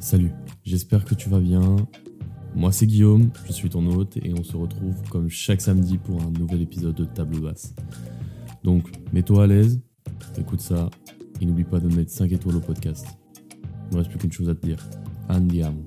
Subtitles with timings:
[0.00, 0.32] Salut,
[0.64, 1.76] j'espère que tu vas bien.
[2.54, 6.22] Moi c'est Guillaume, je suis ton hôte et on se retrouve comme chaque samedi pour
[6.22, 7.74] un nouvel épisode de Table Basse.
[8.64, 9.82] Donc mets-toi à l'aise,
[10.38, 10.88] écoute ça
[11.38, 13.06] et n'oublie pas de mettre 5 étoiles au podcast.
[13.90, 14.78] Il ne reste plus qu'une chose à te dire.
[15.28, 15.84] Andiamo.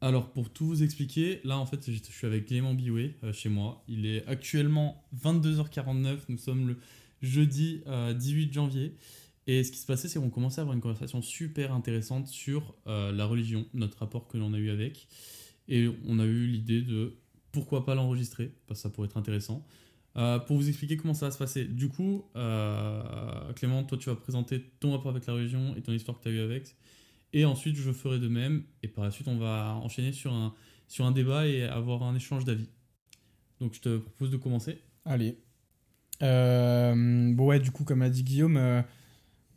[0.00, 3.48] Alors, pour tout vous expliquer, là en fait, je suis avec Clément Bioué euh, chez
[3.48, 3.84] moi.
[3.88, 6.18] Il est actuellement 22h49.
[6.28, 6.78] Nous sommes le
[7.22, 8.96] jeudi 18 janvier.
[9.46, 12.74] Et ce qui se passait, c'est qu'on commençait à avoir une conversation super intéressante sur
[12.86, 15.08] euh, la religion, notre rapport que l'on a eu avec.
[15.68, 17.16] Et on a eu l'idée de
[17.52, 19.64] pourquoi pas l'enregistrer, parce que ça pourrait être intéressant.
[20.16, 21.64] Euh, pour vous expliquer comment ça va se passer.
[21.64, 22.24] Du coup,
[23.54, 26.28] Clément, toi tu vas présenter ton rapport avec la religion et ton histoire que tu
[26.28, 26.76] as eu avec.
[27.32, 28.64] Et ensuite, je ferai de même.
[28.82, 30.54] Et par la suite, on va enchaîner sur un,
[30.88, 32.68] sur un débat et avoir un échange d'avis.
[33.60, 34.78] Donc, je te propose de commencer.
[35.04, 35.38] Allez.
[36.22, 38.80] Euh, bon, ouais, du coup, comme a dit Guillaume, euh,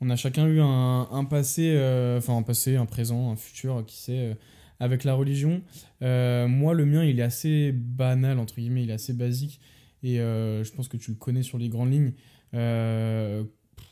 [0.01, 3.97] on a chacun eu un, passé, euh, enfin, un passé, un présent, un futur, qui
[3.97, 4.37] sait,
[4.79, 5.61] avec la religion.
[6.01, 9.59] moi, le mien, il est assez banal, entre guillemets, il est assez basique.
[10.03, 12.13] Et je pense que tu le connais sur les grandes lignes.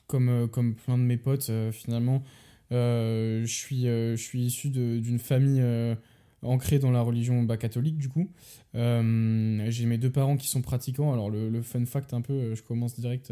[0.07, 2.23] comme, comme plein de mes potes, finalement,
[2.71, 5.95] euh, je, suis, euh, issu d'une famille euh,
[6.41, 8.29] ancrée dans la religion bah, catholique du coup.
[8.73, 11.13] j'ai mes deux parents qui sont pratiquants.
[11.13, 13.31] Alors le, fun fact un peu, je commence direct.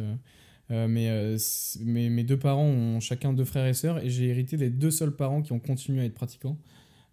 [0.69, 1.37] Mais
[1.81, 5.15] mes, deux parents ont chacun deux frères et sœurs et j'ai hérité des deux seuls
[5.15, 6.57] parents qui ont continué à être pratiquants.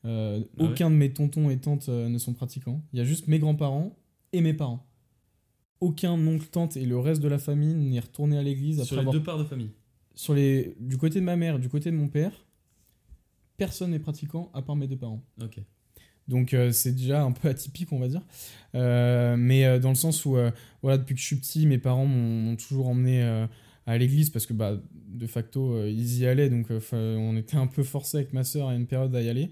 [0.04, 2.82] Ah aucun de mes tontons et tantes ne sont pratiquants.
[2.92, 3.96] Il y a juste mes grands-parents
[4.32, 4.86] et mes parents.
[5.80, 8.82] Aucun oncle, tante et le reste de la famille n'est retourné à l'église.
[8.84, 9.70] Sur les deux parts de famille
[10.14, 12.32] sur les, du côté de ma mère, du côté de mon père,
[13.56, 15.22] personne n'est pratiquant à part mes deux parents.
[15.42, 15.60] Ok.
[16.28, 18.22] Donc euh, c'est déjà un peu atypique, on va dire.
[18.74, 20.36] Euh, mais euh, dans le sens où,
[20.82, 23.22] voilà, depuis que je suis petit, mes parents m'ont toujours emmené
[23.86, 24.76] à l'église parce que bah,
[25.08, 26.50] de facto, ils y allaient.
[26.50, 29.50] Donc on était un peu forcé avec ma soeur à une période à y aller.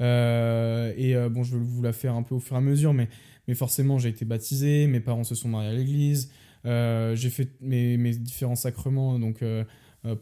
[0.00, 3.08] et bon, je vais vous la faire un peu au fur et à mesure, mais,
[3.48, 6.30] mais forcément, j'ai été baptisé, mes parents se sont mariés à l'église.
[6.64, 9.42] j'ai fait mes, différents sacrements, donc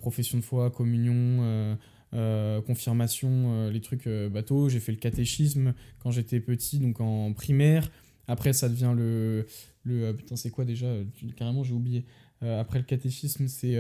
[0.01, 1.77] profession de foi, communion,
[2.13, 4.69] euh, euh, confirmation, les trucs bateaux.
[4.69, 7.91] J'ai fait le catéchisme quand j'étais petit, donc en primaire.
[8.29, 9.47] Après, ça devient le.
[9.85, 10.93] le putain, c'est quoi déjà
[11.37, 12.05] Carrément, j'ai oublié.
[12.43, 13.75] après le catéchisme, c'est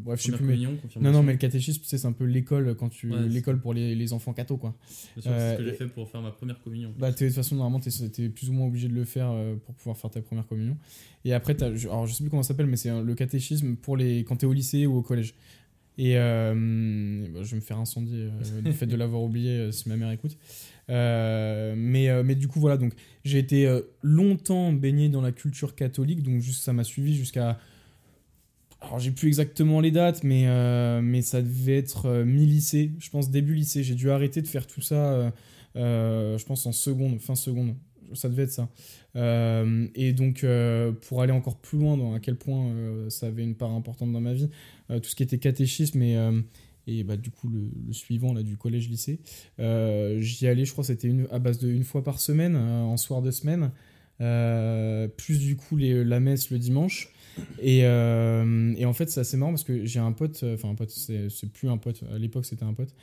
[0.00, 0.66] bref, je sais plus.
[1.00, 4.12] Non, non, mais le catéchisme, c'est un peu l'école quand tu l'école pour les, les,
[4.12, 4.74] enfants cathos quoi.
[5.14, 6.92] C'est ce que j'ai fait pour faire ma première communion.
[6.98, 7.88] Bah, de toute façon, normalement, tu
[8.22, 10.76] es, plus ou moins obligé de le faire pour pouvoir faire ta première communion.
[11.24, 13.96] Et après, as, alors je sais plus comment ça s'appelle, mais c'est le catéchisme pour
[13.96, 15.34] les quand tu es au lycée ou au collège.
[15.98, 16.54] Et euh,
[17.28, 19.96] bah, je vais me faire incendier euh, du fait de l'avoir oublié euh, si ma
[19.96, 20.36] mère écoute.
[20.88, 22.92] mais, mais du coup, voilà, donc
[23.24, 27.58] j'ai été longtemps baigné dans la culture catholique, donc juste, ça m'a suivi jusqu'à.
[28.80, 30.46] Alors, j'ai plus exactement les dates, mais,
[31.02, 33.84] mais ça devait être mi-lycée, je pense début lycée.
[33.84, 35.32] J'ai dû arrêter de faire tout ça,
[35.74, 37.74] je pense en seconde, fin seconde.
[38.14, 38.68] Ça devait être ça.
[39.16, 43.44] Euh, et donc, euh, pour aller encore plus loin à quel point euh, ça avait
[43.44, 44.48] une part importante dans ma vie,
[44.88, 49.20] tout ce qui était catéchisme et, bah, du coup le, suivant là, du collège-lycée,
[49.58, 53.30] j'y allais, je crois, c'était à base de une fois par semaine, en soir de
[53.30, 53.70] semaine,
[55.16, 57.10] plus du coup la messe le dimanche.
[57.62, 61.52] Et, en fait, c'est assez marrant parce que j'ai un pote, enfin un pote, c'est
[61.52, 62.94] plus un pote, à l'époque c'était un pote,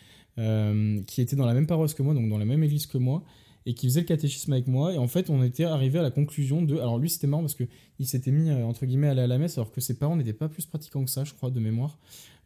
[1.08, 3.24] qui était dans la même paroisse que moi, donc dans la même église que moi,
[3.66, 4.94] et qui faisait le catéchisme avec moi.
[4.94, 6.76] Et en fait, on était arrivé à la conclusion de.
[6.78, 9.38] Alors lui, c'était marrant parce qu'il s'était mis, euh, entre guillemets, à aller à la
[9.38, 12.00] messe, alors que ses parents n'étaient pas plus pratiquants que ça, je crois, de mémoire.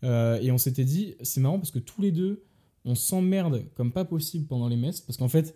[0.04, 2.44] Euh, et on s'était dit, c'est marrant parce que tous les deux,
[2.86, 5.02] on s'emmerde comme pas possible pendant les messes.
[5.02, 5.56] Parce qu'en fait,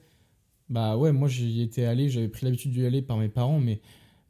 [0.70, 3.82] bah ouais, moi j'y étais allé, j'avais pris l'habitude d'y aller par mes parents, mais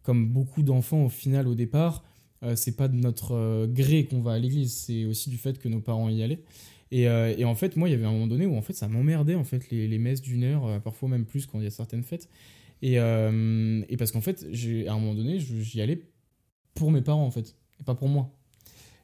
[0.04, 2.04] comme beaucoup d'enfants au final, au départ,
[2.44, 5.68] euh, c'est pas de notre gré qu'on va à l'église, c'est aussi du fait que
[5.68, 6.44] nos parents y allaient.
[6.94, 8.88] Euh, et, en fait, moi, il y avait un moment donné où en fait, ça
[8.88, 11.68] m'emmerdait en fait les, les messes d'une heure, euh, parfois même plus quand il y
[11.68, 12.30] a certaines fêtes.
[12.82, 14.46] Et, euh, parce qu'en fait,
[14.88, 16.04] à un moment donné, j'y allais
[16.76, 18.34] pour mes parents en fait, et pas pour moi.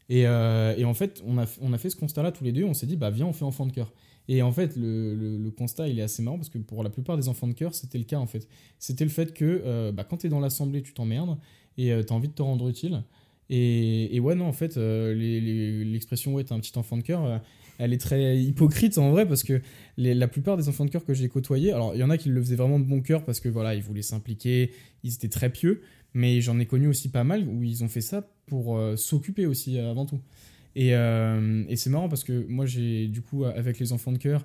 [0.09, 2.65] Et, et en fait, on a, on a fait ce constat-là tous les deux.
[2.65, 3.93] On s'est dit, bah viens, on fait enfant de cœur.
[4.27, 7.17] Et en fait, le, le, constat, il est assez marrant parce que pour la plupart
[7.17, 8.47] des enfants de cœur, c'était le cas en fait.
[8.79, 11.37] C'était le fait que bah, quand tu es dans l'assemblée, tu t'emmerdes
[11.77, 13.03] et tu as envie de te rendre utile.
[13.49, 17.41] Et, et ouais, non, en fait, l'expression ouais, t'es un petit enfant de cœur,
[17.77, 19.61] elle est très hypocrite en vrai parce que
[19.97, 22.29] la plupart des enfants de cœur que j'ai côtoyés, alors il y en a qui
[22.29, 24.71] le faisaient vraiment de bon cœur parce que voilà, ils voulaient s'impliquer,
[25.03, 25.81] ils étaient très pieux,
[26.13, 29.45] mais j'en ai connu aussi pas mal où ils ont fait ça pour euh, s'occuper
[29.45, 30.19] aussi euh, avant tout.
[30.75, 34.17] Et, euh, et c'est marrant parce que moi j'ai du coup avec les enfants de
[34.17, 34.43] cœur,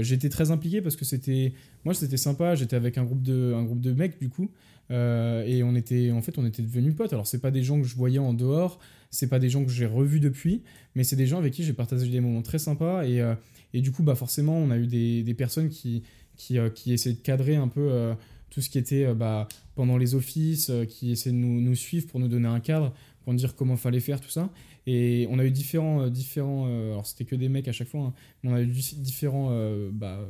[0.00, 1.52] j'étais très impliqué parce que c'était
[1.84, 4.50] moi c'était sympa, j'étais avec un groupe de un groupe de mecs du coup
[4.90, 7.12] Euh, et on était, en fait, on était devenus potes.
[7.12, 8.78] Alors, c'est pas des gens que je voyais en dehors,
[9.10, 10.62] c'est pas des gens que j'ai revus depuis,
[10.94, 13.04] mais c'est des gens avec qui j'ai partagé des moments très sympas.
[13.06, 13.34] Et, euh,
[13.72, 16.02] et du coup, bah, forcément, on a eu des, des personnes qui,
[16.36, 18.14] qui, euh, qui essayaient de cadrer un peu
[18.50, 22.20] tout ce qui était bah, pendant les offices, qui essayaient de nous, nous suivre pour
[22.20, 22.92] nous donner un cadre,
[23.24, 24.50] pour nous dire comment fallait faire, tout ça.
[24.86, 28.14] Et on a eu différents, différents alors c'était que des mecs à chaque fois, hein,
[28.42, 29.50] mais on a eu di- différents
[29.92, 30.28] bah,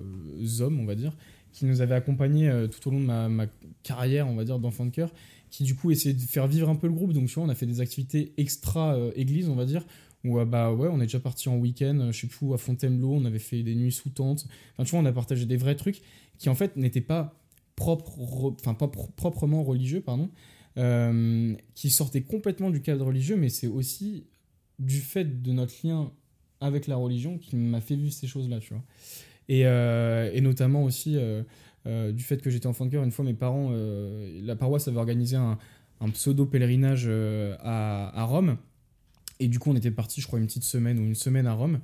[0.61, 1.17] hommes, on va dire,
[1.53, 3.47] qui nous avaient accompagnés euh, tout au long de ma,
[3.83, 5.13] carrière, on va dire, d'enfant de cœur,
[5.51, 7.13] qui du coup essayaient de faire vivre un peu le groupe.
[7.13, 9.13] Donc tu vois, on a fait des activités extra euh,
[9.49, 9.85] on va dire,
[10.25, 12.59] où euh, bah ouais, on est déjà parti en week-end, je sais plus où, à
[12.59, 14.47] Fontainebleau, on avait fait des nuits sous tente.
[14.73, 16.03] Enfin tu vois, on a partagé des vrais trucs
[16.39, 17.39] qui en fait n'étaient pas
[17.77, 20.31] propres, re- enfin pas pro- proprement religieux, pardon,
[21.75, 24.25] qui sortaient complètement du cadre religieux, mais c'est aussi
[24.79, 26.11] du fait de notre lien
[26.61, 28.83] avec la religion qui m'a fait vivre ces choses-là, tu vois.
[29.49, 31.43] Et, euh, et notamment aussi euh,
[31.87, 34.99] euh, du fait que j'étais enfant de cœur, une fois mes parents, la paroisse avait
[34.99, 35.59] organisé un,
[36.13, 37.09] pseudo-pèlerinage
[37.61, 38.57] à, Rome.
[39.41, 41.53] Et du coup, on était parti, je crois, une petite semaine ou une semaine à
[41.53, 41.81] Rome.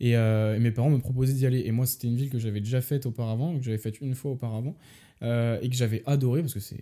[0.00, 0.16] Et,
[0.58, 1.62] mes parents me proposaient d'y aller.
[1.66, 4.32] Et moi, c'était une ville que j'avais déjà faite auparavant, que j'avais faite une fois
[4.32, 4.76] auparavant,
[5.22, 6.78] et que j'avais adoré parce que c'est,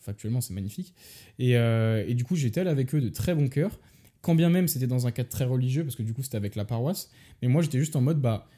[0.00, 0.94] factuellement, c'est magnifique.
[1.38, 3.78] Et, et du coup, j'étais allé avec eux de très bon cœur,
[4.20, 6.54] quand bien même c'était dans un cadre très religieux, parce que du coup, c'était avec
[6.54, 7.10] la paroisse.
[7.42, 8.48] Mais moi, j'étais juste en mode, bah,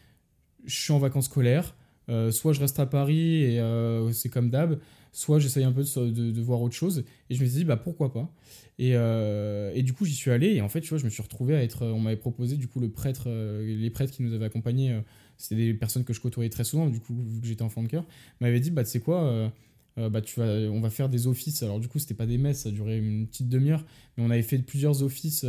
[0.65, 1.75] je suis en vacances scolaires,
[2.09, 4.79] euh, soit je reste à Paris et euh, c'est comme d'hab,
[5.13, 7.05] soit j'essaye un peu de, voir autre chose.
[7.29, 8.33] Et je me suis dit, bah pourquoi pas?
[8.79, 11.11] Et, euh, et du coup, j'y suis allé et en fait, tu vois, je me
[11.11, 11.87] suis retrouvé à être.
[11.87, 14.99] On m'avait proposé, du coup, le prêtre, les prêtres qui nous avaient accompagnés,
[15.39, 17.89] c'était des personnes que je côtoyais très souvent, du coup, vu que j'étais enfant de
[17.89, 18.07] cœur,
[18.41, 19.53] m'avaient dit, bah tu sais quoi,
[19.97, 21.63] bah, tu vas, on va faire des offices.
[21.63, 23.85] Alors, du coup, c'était pas des messes, ça durait une petite demi-heure,
[24.17, 25.45] mais on avait fait plusieurs offices.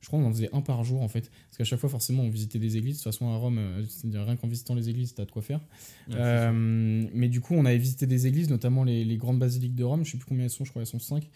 [0.00, 1.30] Euh, je crois qu'on en faisait un par jour en fait.
[1.48, 2.98] Parce qu'à chaque fois, forcément, on visitait des églises.
[2.98, 3.84] De toute façon, à Rome, euh,
[4.24, 5.60] rien qu'en visitant les églises, t'as de quoi faire.
[6.08, 9.74] Ouais, Euh, mais du coup, on avait visité des églises, notamment les, les grandes basiliques
[9.74, 10.04] de Rome.
[10.04, 11.28] Je sais plus combien elles sont, je crois elles sont 5.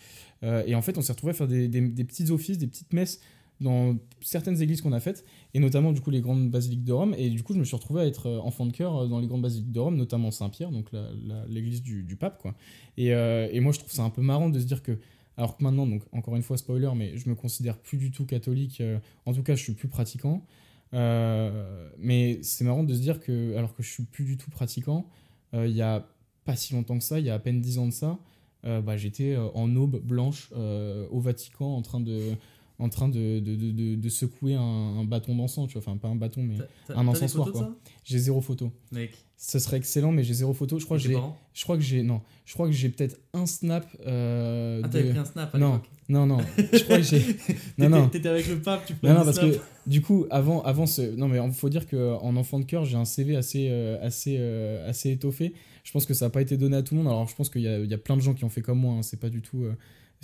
[0.67, 2.93] et en fait, on s'est retrouvé à faire des, des- des petits offices, des petites
[2.93, 3.21] messes
[3.61, 5.25] dans certaines églises qu'on a faites,
[5.55, 7.15] et notamment du coup les grandes basiliques de Rome.
[7.17, 9.21] Et du coup, je me suis retrouvé à être euh, enfant de cœur euh, dans
[9.21, 10.89] les grandes basiliques de Rome, notamment Saint-Pierre, donc
[11.49, 12.39] l'église du, du pape.
[12.43, 12.57] Quoi.
[12.97, 14.99] Et, euh, et moi, je trouve ça un peu marrant de se dire que,
[15.37, 18.25] alors que maintenant, donc encore une fois, spoiler, mais je me considère plus du tout
[18.25, 18.81] catholique.
[18.81, 20.45] euh, en tout cas, je suis plus pratiquant.
[20.93, 24.51] Euh, mais c'est marrant de se dire que, alors que je suis plus du tout
[24.51, 25.09] pratiquant,
[25.55, 26.07] euh, il y a
[26.45, 28.19] pas si longtemps que ça, il y a à peine 10 ans de ça,
[28.65, 32.35] euh, bah, j'étais euh, en aube blanche euh, au Vatican en train de,
[32.79, 36.17] en train de, de, de, secouer un, un bâton d'encens, tu vois, enfin pas un
[36.17, 36.57] bâton, mais
[36.89, 37.75] un encensoir, quoi.
[38.05, 38.73] j'ai zéro photo.
[38.91, 40.79] mec Ce serait excellent, mais j'ai zéro photo.
[40.81, 41.17] Je crois que j'ai,
[41.53, 43.87] je crois que j'ai, non, je crois que j'ai peut-être un snap.
[44.07, 46.39] euh, Ah, t'avais pris un snap à Non, non, non.
[46.73, 47.19] Je crois que j'ai.
[47.19, 47.27] non,
[47.77, 48.09] T'étais- non.
[48.09, 49.57] T'étais avec le pape, tu peux Non, non, parce que
[49.87, 51.03] du coup, avant, avant ce...
[51.15, 54.37] Non, mais il faut dire qu'en enfant de cœur, j'ai un CV assez, euh, assez,
[54.39, 55.55] euh, assez étoffé.
[55.85, 57.11] Je pense que ça n'a pas été donné à tout le monde.
[57.13, 58.95] Alors, je pense qu'il y y a plein de gens qui ont fait comme moi.
[58.95, 59.03] hein.
[59.03, 59.65] C'est pas du tout...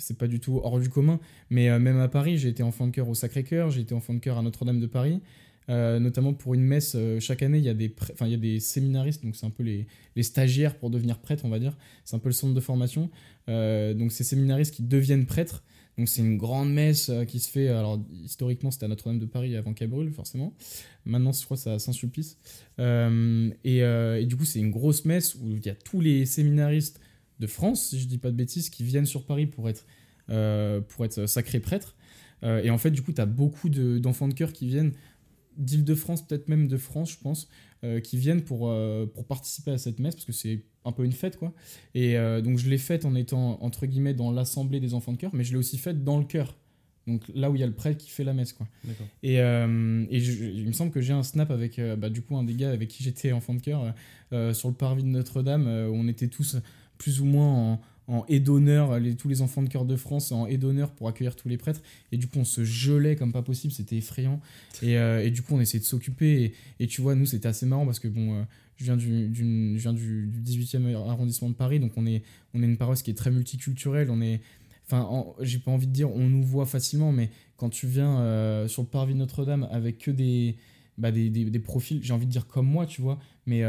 [0.01, 1.19] C'est pas du tout hors du commun.
[1.49, 4.13] Mais euh, même à Paris, j'ai été enfant de cœur au Sacré-Cœur, j'ai été enfant
[4.13, 5.21] de cœur à Notre-Dame de Paris.
[5.69, 8.59] Euh, notamment pour une messe, euh, chaque année, il y, a des y a des
[8.59, 11.77] séminaristes, donc c'est un peu les, les stagiaires pour devenir prêtre, on va dire.
[12.03, 13.09] C'est un peu le centre de formation.
[13.47, 15.63] Donc, ces séminaristes qui deviennent prêtres.
[15.97, 17.67] Donc, c'est une grande messe qui se fait.
[17.67, 20.55] Alors, historiquement, c'était à Notre-Dame de Paris avant qu'elle brûle, forcément.
[21.03, 22.37] Maintenant, je crois que c'est à Saint-Sulpice.
[22.79, 27.01] Et du coup, c'est une grosse messe où il y a tous les séminaristes
[27.41, 29.85] de France, si je dis pas de bêtises, qui viennent sur Paris pour être,
[30.29, 31.95] euh, pour être sacrés prêtres.
[32.43, 34.93] Euh, et en fait, du coup, tu as beaucoup de- d'enfants de cœur qui viennent
[35.57, 37.49] d'Île-de-France, peut-être même de France, je pense,
[37.83, 38.73] euh, qui viennent pour,
[39.13, 41.53] pour participer à cette messe, parce que c'est un peu une fête, quoi.
[41.93, 45.31] Et donc, je l'ai faite en étant, entre guillemets, dans l'assemblée des enfants de cœur,
[45.35, 46.55] mais je l'ai aussi faite dans le cœur.
[47.07, 48.67] Donc, là où il y a le prêtre qui fait la messe, quoi.
[49.23, 52.21] Et, euh, et je- il me semble que j'ai un snap avec euh, bah, du
[52.21, 53.93] coup un des gars avec qui j'étais enfant de cœur
[54.33, 56.57] euh, sur le parvis de Notre-Dame où on était tous
[57.01, 60.45] plus ou moins en, en aide d'honneur, tous les enfants de cœur de France en
[60.45, 61.81] aide d'honneur pour accueillir tous les prêtres.
[62.11, 64.39] Et du coup, on se gelait comme pas possible, c'était effrayant.
[64.83, 66.53] Et, euh, du coup, on essayait de s'occuper.
[66.79, 68.43] Et, tu vois, nous, c'était assez marrant parce que bon, euh,
[68.77, 72.21] je viens, du, d'une- je viens du, du 18e arrondissement de Paris, donc on est,
[72.53, 74.11] on est une paroisse qui est très multiculturelle.
[74.11, 74.41] On est,
[74.85, 78.19] enfin, en- j'ai pas envie de dire on nous voit facilement, mais quand tu viens
[78.19, 80.55] euh, sur le parvis Notre-Dame avec que des,
[80.99, 83.17] bah, des, des, profils, j'ai envie de dire comme moi, tu vois,
[83.47, 83.63] mais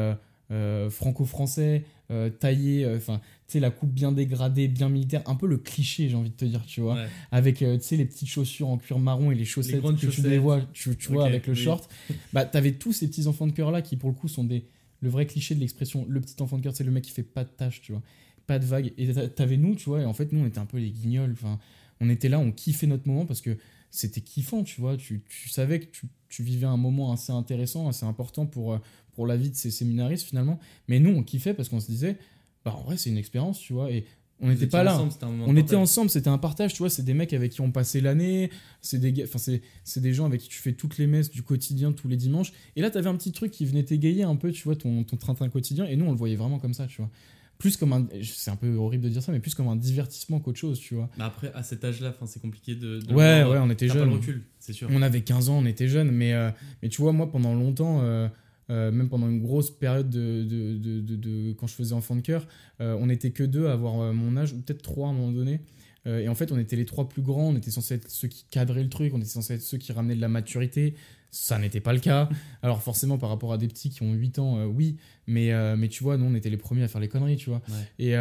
[0.90, 5.56] franco-français, euh, taillé, enfin, tu sais, la coupe bien dégradée, bien militaire, un peu le
[5.56, 7.08] cliché, j'ai envie de te dire, tu vois, Ouais.
[7.30, 10.06] avec, euh, tu sais, les petites chaussures en cuir marron et les chaussettes grandes que
[10.06, 11.58] tu les vois, tu, tu vois, avec le oui.
[11.58, 11.90] short.
[12.32, 14.64] Bah, t'avais tous ces petits enfants de cœur là qui, pour le coup, sont des,
[15.00, 17.22] le vrai cliché de l'expression le petit enfant de cœur, c'est le mec qui fait
[17.22, 18.02] pas de tâches, tu vois,
[18.46, 18.92] pas de vagues.
[18.98, 20.90] Et t'a- t'avais nous, tu vois, et en fait, nous, on était un peu les
[20.90, 21.58] guignols, enfin,
[22.00, 23.56] on était là, on kiffait notre moment parce que
[23.90, 27.88] c'était kiffant, tu vois, tu, tu savais que tu, tu vivais un moment assez intéressant,
[27.88, 28.78] assez important pour, euh,
[29.12, 30.58] pour la vie de ces séminaristes finalement.
[30.88, 32.18] Mais nous, on kiffait parce qu'on se disait,
[32.64, 34.04] bah en vrai, c'est une expérience, tu vois, et
[34.40, 34.98] on n'était pas là.
[35.00, 37.70] ensemble, On était ensemble, c'était un partage, tu vois, c'est des mecs avec qui on
[37.70, 38.50] passait l'année,
[38.80, 39.38] c'est des enfin
[39.84, 42.52] c'est des gens avec qui tu fais toutes les messes du quotidien tous les dimanches.
[42.74, 45.16] Et là, t'avais un petit truc qui venait t'égayer un peu, tu vois, ton ton
[45.16, 45.84] train-train quotidien.
[45.86, 47.10] Et nous, on le voyait vraiment comme ça, tu vois.
[47.58, 50.40] Plus comme un, c'est un peu horrible de dire ça, mais plus comme un divertissement
[50.40, 51.08] qu'autre chose, tu vois.
[51.16, 52.98] Mais après, à cet âge-là, enfin, c'est compliqué de.
[52.98, 54.12] de Ouais, ouais, on était jeunes.
[54.12, 54.88] recul, c'est sûr.
[54.90, 56.50] On avait 15 ans, on était jeunes, mais, euh,
[56.82, 58.26] mais tu vois, moi, pendant longtemps, euh,
[58.70, 62.46] euh, même pendant une grosse période de, de, de, quand je faisais enfant de cœur,
[62.80, 65.14] euh, on n'était que deux à avoir euh, mon âge, ou peut-être trois à un
[65.14, 65.60] moment donné.
[66.04, 68.44] Et en fait, on était les trois plus grands, on était censés être ceux qui
[68.50, 70.96] cadraient le truc, on était censés être ceux qui ramenaient de la maturité.
[71.30, 72.28] Ça n'était pas le cas.
[72.62, 74.96] Alors forcément, par rapport à des petits qui ont 8 ans, oui,
[75.28, 77.62] mais, mais tu vois, nous, on était les premiers à faire les conneries, tu vois.
[77.68, 78.04] Ouais.
[78.04, 78.16] Et,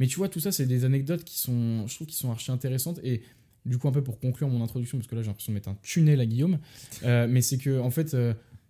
[0.00, 2.50] mais tu vois, tout ça, c'est des anecdotes qui sont, je trouve, qui sont archi
[2.50, 2.98] intéressantes.
[3.04, 3.22] Et
[3.64, 5.68] du coup, un peu pour conclure mon introduction, parce que là, j'ai l'impression de mettre
[5.68, 6.58] un tunnel à Guillaume,
[7.04, 8.16] mais c'est que, en fait,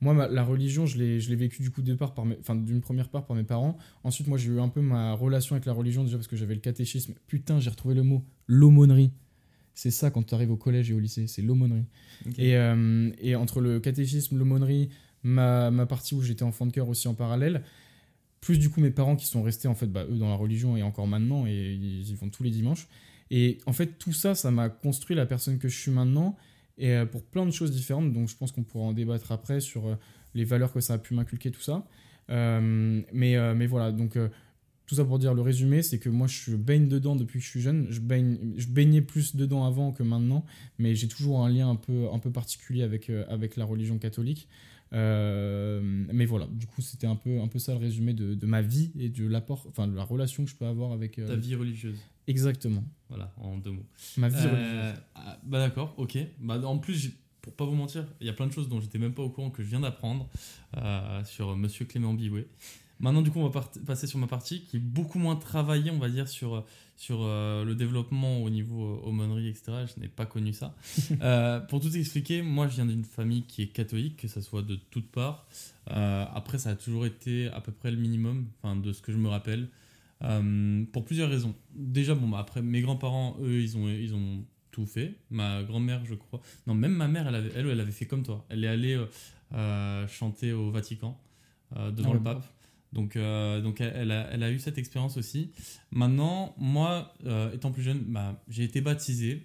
[0.00, 2.36] moi, ma- la religion, je l'ai, je l'ai vécu du coup de part par mes-
[2.40, 3.76] enfin, d'une première part par mes parents.
[4.04, 6.54] Ensuite, moi, j'ai eu un peu ma relation avec la religion déjà parce que j'avais
[6.54, 7.14] le catéchisme.
[7.26, 9.10] Putain, j'ai retrouvé le mot l'aumônerie.
[9.74, 11.84] C'est ça quand tu arrives au collège et au lycée, c'est l'aumônerie.
[12.36, 14.88] Et, euh, et entre le catéchisme, l'aumônerie,
[15.22, 17.62] ma, ma partie où j'étais enfant de cœur aussi en parallèle,
[18.40, 20.76] plus du coup mes parents qui sont restés en fait bah, eux dans la religion
[20.76, 22.88] et encore maintenant et ils y vont tous les dimanches.
[23.30, 26.36] Et en fait tout ça, ça m'a construit la personne que je suis maintenant
[26.78, 28.12] et euh, pour plein de choses différentes.
[28.12, 29.94] Donc je pense qu'on pourra en débattre après sur euh,
[30.34, 31.86] les valeurs que ça a pu m'inculquer tout ça.
[32.30, 34.18] Euh, mais, mais voilà donc
[34.86, 37.50] tout ça pour dire le résumé, c'est que moi je baigne dedans depuis que je
[37.50, 37.86] suis jeune.
[37.90, 40.44] Je, baigne, je baignais plus dedans avant que maintenant,
[40.78, 44.48] mais j'ai toujours un lien un peu, un peu particulier avec, avec la religion catholique.
[44.92, 48.62] Mais voilà, du coup c'était un peu, un peu ça le résumé de, de ma
[48.62, 51.16] vie et de l'apport, enfin de la relation que je peux avoir avec.
[51.16, 51.98] Ta vie religieuse.
[52.28, 53.86] Exactement, Voilà, en deux mots.
[54.18, 56.18] ma vie Euh, ah, bah d'accord, ok.
[56.40, 58.98] Bah, en plus, pour pas vous mentir, il y a plein de choses dont j'étais
[58.98, 60.28] même pas au courant que je viens d'apprendre
[60.76, 62.46] euh, sur Monsieur Clément Biouet.
[63.00, 65.98] Maintenant, du coup, on va passer sur ma partie qui est beaucoup moins travaillée, on
[65.98, 66.64] va dire, sur,
[66.96, 69.86] sur euh, le développement au niveau euh, aumônerie, etc.
[69.94, 70.74] Je n'ai pas connu ça.
[71.22, 74.62] Euh, pour tout expliquer, moi, je viens d'une famille qui est catholique, que ça soit
[74.62, 75.46] de toutes parts.
[75.90, 79.12] Euh, après, ça a toujours été à peu près le minimum, enfin, de ce que
[79.12, 79.68] je me rappelle.
[80.22, 81.54] Euh, pour plusieurs raisons.
[81.74, 84.44] Déjà, bon, bah, après, mes grands-parents, eux, ils ont, ils ont
[84.78, 85.14] tout fait.
[85.30, 86.40] Ma grand-mère, je crois.
[86.66, 88.46] Non, même ma mère, elle, avait, elle, elle avait fait comme toi.
[88.48, 89.06] Elle est allée euh,
[89.54, 91.20] euh, chanter au Vatican
[91.76, 92.44] euh, devant Ah le pape.
[92.92, 95.50] Donc, donc elle, a, elle a eu cette expérience aussi.
[95.90, 97.12] Maintenant, moi,
[97.52, 99.42] étant plus jeune, bah, j'ai été baptisé.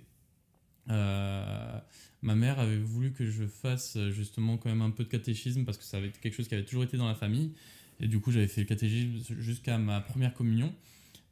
[0.87, 1.83] Ma
[2.21, 5.83] mère avait voulu que je fasse justement quand même un peu de catéchisme parce que
[5.83, 7.51] ça avait été quelque chose qui avait toujours été dans la famille.
[7.99, 10.73] Et du coup, j'avais fait le catéchisme jusqu'à ma première communion.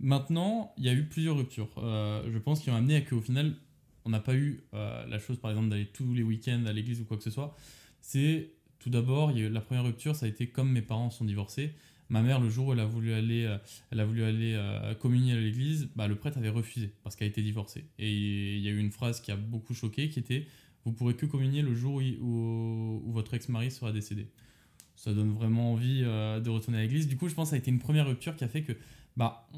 [0.02, 1.70] Maintenant, il y a eu plusieurs ruptures.
[1.78, 3.54] Euh, je pense qu'ils ont amené à qu'au final,
[4.04, 7.00] on n'a pas eu euh, la chose, par exemple, d'aller tous les week-ends à l'église
[7.02, 7.56] ou quoi que ce soit.
[8.02, 8.50] C'est
[8.80, 11.76] tout d'abord, la première rupture, ça a été comme mes parents sont divorcés.
[12.10, 13.58] Ma mère, le jour où elle a voulu aller, euh,
[13.92, 14.60] elle a voulu aller
[15.00, 17.86] communier à l'église, bah, le prêtre avait refusé parce qu'elle a été divorcée.
[18.00, 20.48] Et il y a eu une phrase qui a beaucoup choqué qui était
[20.84, 24.28] Vous pourrez que communier le jour où votre ex-mari sera décédé.
[25.02, 27.08] Ça donne vraiment envie euh, de retourner à l'église.
[27.08, 28.74] Du coup, je pense que ça a été une première rupture qui a fait que,
[29.18, 29.58] bah, on-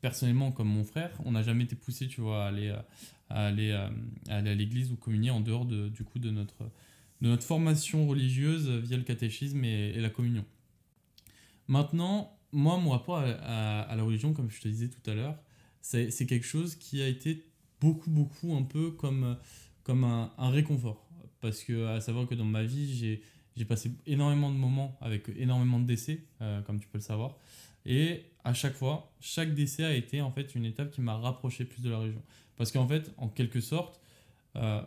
[0.00, 2.76] personnellement, comme mon frère, on n'a jamais été poussé, tu vois, à aller, euh,
[3.28, 3.88] à aller, euh,
[4.28, 6.70] à, à l'église ou communier en dehors de, du coup de notre,
[7.20, 10.44] de notre formation religieuse via le catéchisme et, la communion.
[11.66, 15.36] Maintenant, moi, mon rapport à, la religion, comme je te disais tout à l'heure,
[15.80, 17.44] c'est c'est quelque chose qui a été
[17.80, 19.36] beaucoup, beaucoup un peu comme,
[19.82, 21.04] comme un, un réconfort.
[21.40, 23.22] Parce que, à savoir que dans ma vie, j'ai
[23.58, 27.36] j'ai passé énormément de moments avec énormément de décès, euh, comme tu peux le savoir.
[27.84, 31.64] Et à chaque fois, chaque décès a été en fait une étape qui m'a rapproché
[31.64, 32.22] plus de la religion.
[32.56, 34.00] Parce qu'en fait, en quelque sorte,
[34.56, 34.80] euh,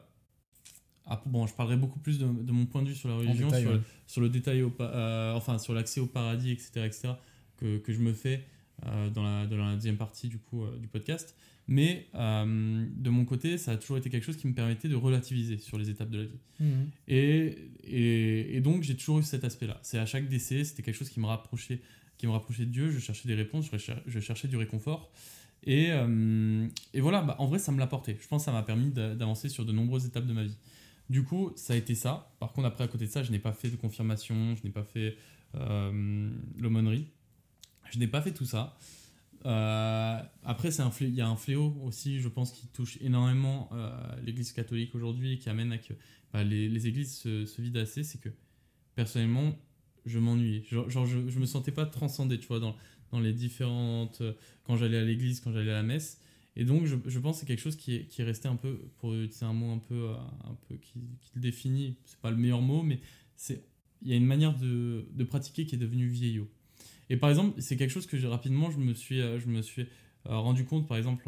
[1.08, 3.48] ah, bon, je parlerai beaucoup plus de, de mon point de vue sur la religion,
[3.48, 3.78] détail, sur, ouais.
[3.78, 7.10] le, sur le détail, au, euh, enfin sur l'accès au paradis, etc., etc.,
[7.58, 8.46] que, que je me fais
[8.86, 11.36] euh, dans, la, dans la deuxième partie du coup euh, du podcast.
[11.68, 14.96] Mais euh, de mon côté, ça a toujours été quelque chose qui me permettait de
[14.96, 16.40] relativiser sur les étapes de la vie.
[16.60, 16.90] Mhm.
[17.08, 19.80] Et, et, et donc j'ai toujours eu cet aspect-là.
[19.84, 21.80] C'est à chaque décès, c'était quelque chose qui me rapprochait,
[22.18, 22.90] qui me rapprochait de Dieu.
[22.92, 25.12] Je cherchais des réponses, je cher- je cherchais du réconfort.
[25.64, 28.18] Et, euh, et voilà, bah, en vrai, ça me l'a porté.
[28.20, 30.58] Je pense que ça m'a permis d'a- d'avancer sur de nombreuses étapes de ma vie.
[31.10, 32.34] Du coup, ça a été ça.
[32.40, 34.72] Par contre, après, à côté de ça, je n'ai pas fait de confirmation, je n'ai
[34.72, 35.16] pas fait
[35.56, 37.06] euh, l'aumônerie.
[37.92, 38.78] Je n'ai pas fait tout ça.
[39.46, 40.70] Euh, après,
[41.02, 43.92] il y a un fléau aussi, je pense, qui touche énormément euh,
[44.24, 45.94] l'Église catholique aujourd'hui et qui amène à que
[46.34, 48.04] bah, les, églises se, se vident assez.
[48.04, 48.30] C'est que
[48.96, 49.58] personnellement,
[50.06, 50.64] je m'ennuyais.
[50.64, 52.76] Genre, genre, je, je me sentais pas transcendé, tu vois, dans,
[53.12, 54.22] dans les différentes.
[54.22, 54.34] euh,
[54.64, 56.20] quand j'allais à l'église, quand j'allais à la messe.
[56.56, 58.58] Et donc, je, je pense que c'est quelque chose qui est, qui est resté un
[58.58, 62.20] peu, pour utiliser un mot un peu, euh, un peu qui, qui le définit, c'est
[62.20, 63.00] pas le meilleur mot, mais
[63.36, 63.66] c'est
[64.02, 66.50] il y a une manière de, de pratiquer qui est devenue vieillot.
[67.12, 69.82] Et par exemple, c'est quelque chose que rapidement, je me suis, euh, je me suis
[69.82, 71.28] euh, rendu compte, par exemple,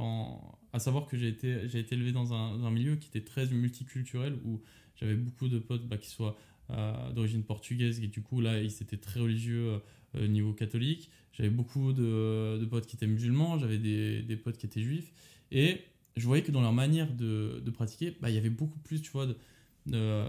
[0.72, 4.40] à savoir que j'ai été, j'ai été élevé dans un, milieu qui était très multiculturel,
[4.46, 4.62] où
[4.96, 6.38] j'avais beaucoup de potes bah, qui soient
[6.70, 9.82] euh, d'origine portugaise, et du coup, là, ils étaient très religieux
[10.16, 11.12] au niveau catholique.
[11.34, 15.12] J'avais beaucoup de, de, potes qui étaient musulmans, j'avais des, des, potes qui étaient juifs,
[15.52, 15.82] et
[16.16, 19.02] je voyais que dans leur manière de, de pratiquer, bah, il y avait beaucoup plus,
[19.02, 19.28] tu vois,
[19.86, 20.24] de,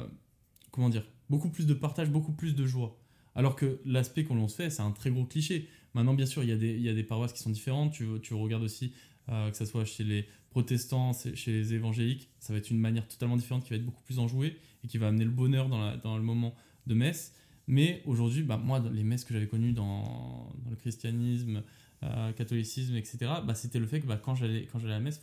[0.73, 2.99] comment dire, beaucoup plus de partage, beaucoup plus de joie.
[3.35, 5.69] Alors que l'aspect qu'on se fait, c'est un très gros cliché.
[5.95, 7.93] Maintenant, bien sûr, il y a des, paroisses qui sont différentes.
[7.93, 8.93] Tu, regardes aussi,
[9.29, 13.09] euh, que ce soit chez les protestants, chez les évangéliques, ça va être une manière
[13.09, 16.17] totalement différente qui va être beaucoup plus enjouée et qui va amener le bonheur dans,
[16.17, 16.55] le moment
[16.87, 17.35] de messe.
[17.67, 21.62] Mais aujourd'hui, bah, moi, les messes que j'avais connues dans, le christianisme,
[22.05, 25.21] euh, catholicisme, etc., bah, c'était le fait que bah, quand j'allais à la messe,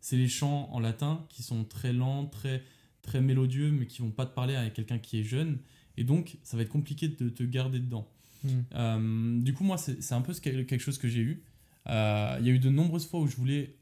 [0.00, 2.62] c'est les chants en latin qui sont très lents, très,
[3.02, 5.58] très mélodieux, mais qui vont pas te parler à quelqu'un qui est jeune.
[6.00, 8.08] Et donc, ça va être compliqué de te garder dedans.
[8.42, 8.48] Hmm.
[8.74, 11.44] Euh, du coup, moi, c'est un peu quelque chose que j'ai eu.
[11.88, 13.76] Euh, il y a eu de nombreuses fois où je voulais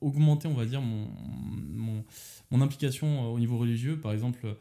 [0.00, 1.08] augmenter, on va dire, mon,
[1.74, 2.04] mon,
[2.50, 4.00] mon implication euh, au niveau religieux.
[4.00, 4.56] Par exemple,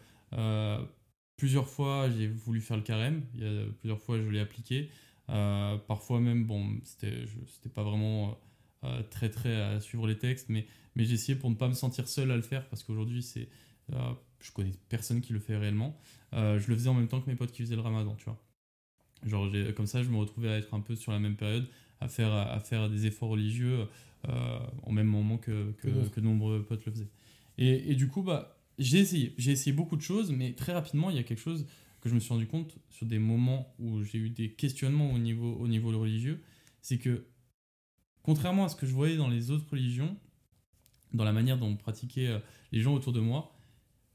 [1.37, 3.23] plusieurs fois, j'ai voulu faire le carême.
[3.35, 4.89] Il y a plusieurs fois, je l'ai appliqué.
[5.27, 8.37] parfois même, bon, c'était pas vraiment
[9.09, 12.09] très très à suivre les textes, mais, mais j'ai essayé pour ne pas me sentir
[12.09, 13.47] seul à le faire parce qu'aujourd'hui, c'est
[14.39, 15.99] je connais personne qui le fait réellement.
[16.33, 18.25] Euh, je le faisais en même temps que mes potes qui faisaient le ramadan, tu
[18.25, 18.41] vois.
[19.25, 21.67] Genre, comme ça, je me retrouvais à être un peu sur la même période,
[21.99, 23.87] à faire, à faire des efforts religieux
[24.27, 27.09] euh, au même moment que, que, que, de nombreux potes le faisaient.
[27.57, 29.33] Et, et du coup, bah, j'ai essayé.
[29.37, 31.65] J'ai essayé beaucoup de choses, mais très rapidement, il y a quelque chose
[32.01, 35.17] que je me suis rendu compte sur des moments où j'ai eu des questionnements au
[35.17, 36.41] niveau, au niveau religieux.
[36.81, 37.25] C'est que,
[38.21, 40.15] contrairement à ce que je voyais dans les autres religions,
[41.13, 42.39] dans la manière dont pratiquaient euh,
[42.71, 43.56] les gens autour de moi,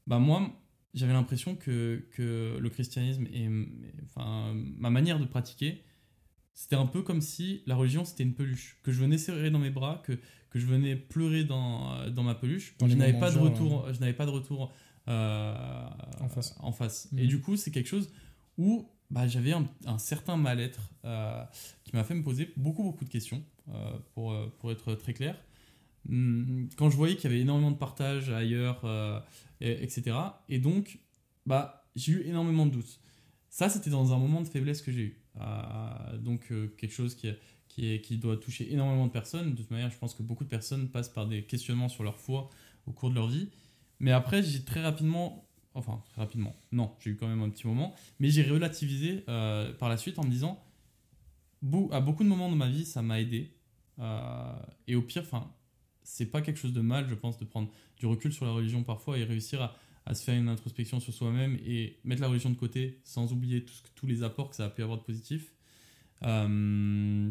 [0.07, 0.51] bah moi,
[0.93, 3.49] j'avais l'impression que, que, le christianisme et,
[4.05, 5.83] enfin, ma manière de pratiquer,
[6.53, 9.59] c'était un peu comme si la religion c'était une peluche, que je venais serrer dans
[9.59, 10.13] mes bras, que,
[10.49, 12.75] que je venais pleurer dans, dans ma peluche.
[12.79, 14.73] je n'avais pas, de retour, je n'avais pas de retour
[15.07, 16.55] en face.
[16.59, 17.09] En face.
[17.17, 17.27] Et mhm.
[17.27, 18.11] du coup, c'est quelque chose
[18.57, 21.43] où bah, j'avais un, un, certain mal-être euh,
[21.83, 25.13] qui m'a fait me poser beaucoup, beaucoup de questions, euh, pour, euh, pour être très
[25.13, 25.37] clair.
[26.09, 28.83] Hum, quand je voyais qu'il y avait énormément de partage ailleurs,
[29.61, 30.17] etc.
[30.49, 30.99] Et donc,
[31.45, 32.99] bah, j'ai eu énormément de doutes.
[33.49, 35.21] Ça, c'était dans un moment de faiblesse que j'ai eu.
[35.39, 37.31] Euh, donc, euh, quelque chose qui,
[37.67, 39.51] qui, qui doit toucher énormément de personnes.
[39.51, 42.17] De toute manière, je pense que beaucoup de personnes passent par des questionnements sur leur
[42.17, 42.49] foi
[42.87, 43.49] au cours de leur vie.
[43.99, 47.67] Mais après, j'ai très rapidement, enfin, très rapidement, non, j'ai eu quand même un petit
[47.67, 50.61] moment, mais j'ai relativisé euh, par la suite en me disant,
[51.91, 53.53] à beaucoup de moments de ma vie, ça m'a aidé.
[54.87, 55.49] et au pire, enfin,
[56.03, 58.83] c'est pas quelque chose de mal, je pense, de prendre du recul sur la religion
[58.83, 62.49] parfois et réussir à, à se faire une introspection sur soi-même et mettre la religion
[62.49, 65.53] de côté sans oublier tous les apports que ça a pu avoir de positif.
[66.23, 67.29] Euh,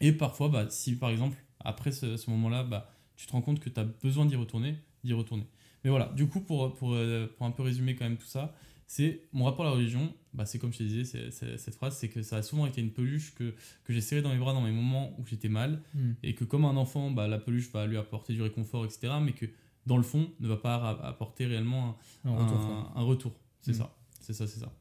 [0.00, 3.68] et parfois, bah, si par exemple, après ce, moment-là, bah, tu te rends compte que
[3.68, 5.46] tu as besoin d'y retourner, d'y retourner.
[5.84, 8.54] Mais voilà, du coup, pour, pour, euh, pour, un peu résumer quand même tout ça,
[8.86, 12.08] c'est mon rapport à la religion, bah, c'est comme je te disais, cette phrase, c'est
[12.08, 14.60] que ça a souvent été une peluche que, que j'ai serrée dans mes bras dans
[14.60, 16.12] mes moments où j'étais mal, hmm.
[16.22, 19.32] et que comme un enfant, bah, la peluche va lui apporter du réconfort, etc., mais
[19.32, 19.46] que
[19.84, 23.34] dans le fond, ne va pas apporter réellement un, un retour.
[23.62, 23.74] C'est hmm.
[23.74, 24.72] ça, c'est ça, c'est ça.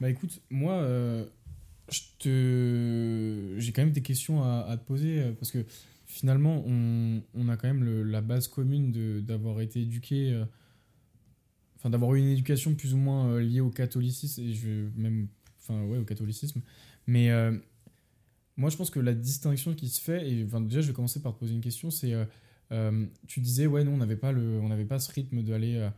[0.00, 1.24] Bah écoute, moi, euh,
[1.90, 3.54] je te...
[3.58, 5.64] j'ai quand même des questions à, à, te poser, euh, parce que
[6.04, 10.34] finalement, on, on a quand même le, la base commune d'avoir été éduqué...
[10.34, 10.44] Euh,
[11.78, 15.28] enfin d'avoir une éducation plus ou moins euh, liée au catholicisme et je même
[15.60, 16.60] enfin ouais au catholicisme.
[17.06, 17.56] Mais euh,
[18.56, 21.22] moi je pense que la distinction qui se fait et enfin, déjà je vais commencer
[21.22, 22.14] par te poser une question c'est
[22.72, 25.88] euh, tu disais ouais non on n'avait pas le on n'avait pas ce rythme d'aller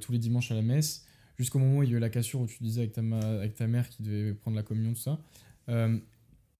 [0.00, 1.04] tous les dimanches à la messe.
[1.36, 3.54] Jusqu'au moment où il y a eu la cassure où tu disais avec ta avec
[3.54, 5.20] ta mère qui devait prendre la communion tout ça.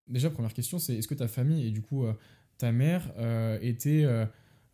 [0.07, 2.05] Déjà première question c'est est-ce que ta famille et du coup
[2.59, 3.11] ta mère
[3.61, 4.07] était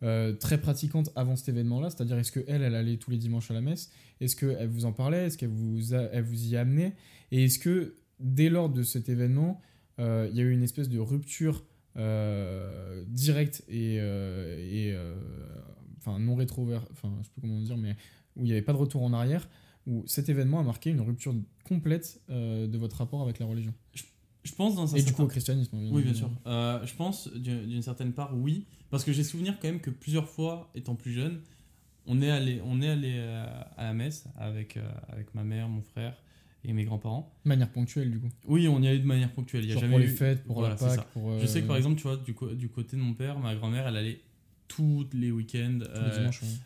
[0.03, 3.53] euh, très pratiquante avant cet événement-là, c'est-à-dire est-ce qu'elle, elle allait tous les dimanches à
[3.53, 3.91] la messe?
[4.19, 5.25] Est-ce qu'elle vous en parlait?
[5.25, 6.95] Est-ce qu'elle vous, vous y amenait
[7.31, 9.61] Et est-ce que dès lors de cet événement,
[9.99, 11.65] euh, il y a eu une espèce de rupture
[11.97, 14.97] euh, directe et, et
[15.97, 17.95] enfin non rétrovers, enfin je sais plus comment dire, mais
[18.35, 19.49] où il n'y avait pas de retour en arrière,
[19.87, 23.73] où cet événement a marqué une rupture complète de votre rapport avec la religion?
[24.53, 25.77] Pense dans un Et du coup au christianisme.
[25.91, 26.29] oui, bien sûr.
[26.45, 28.65] Euh, je pense d'une certaine part, oui.
[28.91, 31.41] Parce que j'ai souvenir quand même que plusieurs fois, étant plus jeune,
[32.05, 33.45] on est allé, on est allé euh,
[33.77, 36.15] à la messe avec, euh, avec ma mère, mon frère
[36.63, 37.33] et mes grands-parents.
[37.43, 39.63] De manière ponctuelle, du coup Oui, on y allait de manière ponctuelle.
[39.63, 41.07] Il y a jamais pour les fêtes, pour la Pâques.
[41.13, 43.55] Pour, Je sais que par exemple, tu vois, du, du côté de mon père, ma
[43.55, 44.21] grand-mère, elle allait
[44.67, 45.79] tous les week-ends.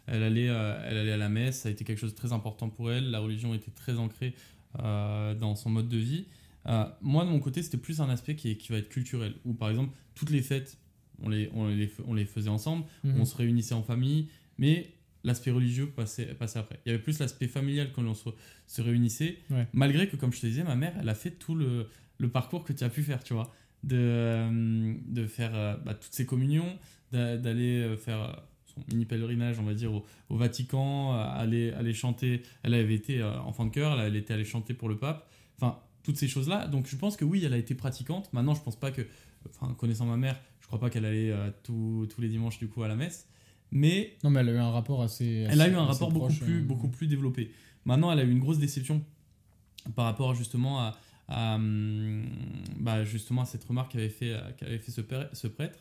[0.08, 1.62] elle, allait, elle allait à la messe.
[1.62, 3.10] Ça a été quelque chose de très important pour elle.
[3.10, 4.34] La religion était très ancrée
[4.78, 6.26] dans son mode de vie.
[6.67, 9.34] Euh, moi, de mon côté, c'était plus un aspect qui, qui, va être culturel.
[9.45, 10.78] Ou par exemple, toutes les fêtes,
[11.22, 13.19] on les, on les, on les faisait ensemble, Mhm.
[13.22, 14.91] on se réunissait en famille, mais
[15.24, 16.80] l'aspect religieux passait, passait après.
[16.86, 18.30] Il y avait plus l'aspect familial quand on se,
[18.67, 19.67] se réunissait, Ouais.
[19.74, 22.63] malgré que, comme je te disais, ma mère, elle a fait tout le, le parcours
[22.63, 26.26] que tu as pu faire, tu vois, de, euh, de faire euh, bah, toutes ces
[26.26, 26.78] communions,
[27.12, 32.43] d'a- d'aller faire son mini pèlerinage, on va dire, au, au Vatican, aller, aller chanter.
[32.63, 35.30] Elle avait été enfant de chœur, elle était allée chanter pour le pape.
[35.58, 36.67] Enfin, toutes ces choses-là.
[36.67, 38.34] Donc, je pense que oui, elle a été pratiquante.
[38.34, 39.04] Maintenant, je pense pas que,
[39.48, 42.67] enfin, connaissant ma mère, je crois pas qu'elle allait euh, tous- tous les dimanches, du
[42.67, 43.28] coup, à la messe.
[43.72, 45.45] Mais Non, mais elle a eu un rapport assez.
[45.48, 47.52] elle a eu un rapport beaucoup plus, euh, beaucoup plus développé.
[47.86, 49.04] Maintenant, elle a eu une grosse déception
[49.95, 52.26] par rapport justement à, à, hum,
[52.80, 55.78] bah, justement à cette remarque qu'avait fait, euh, qu'avait fait ce, père- ce prêtre.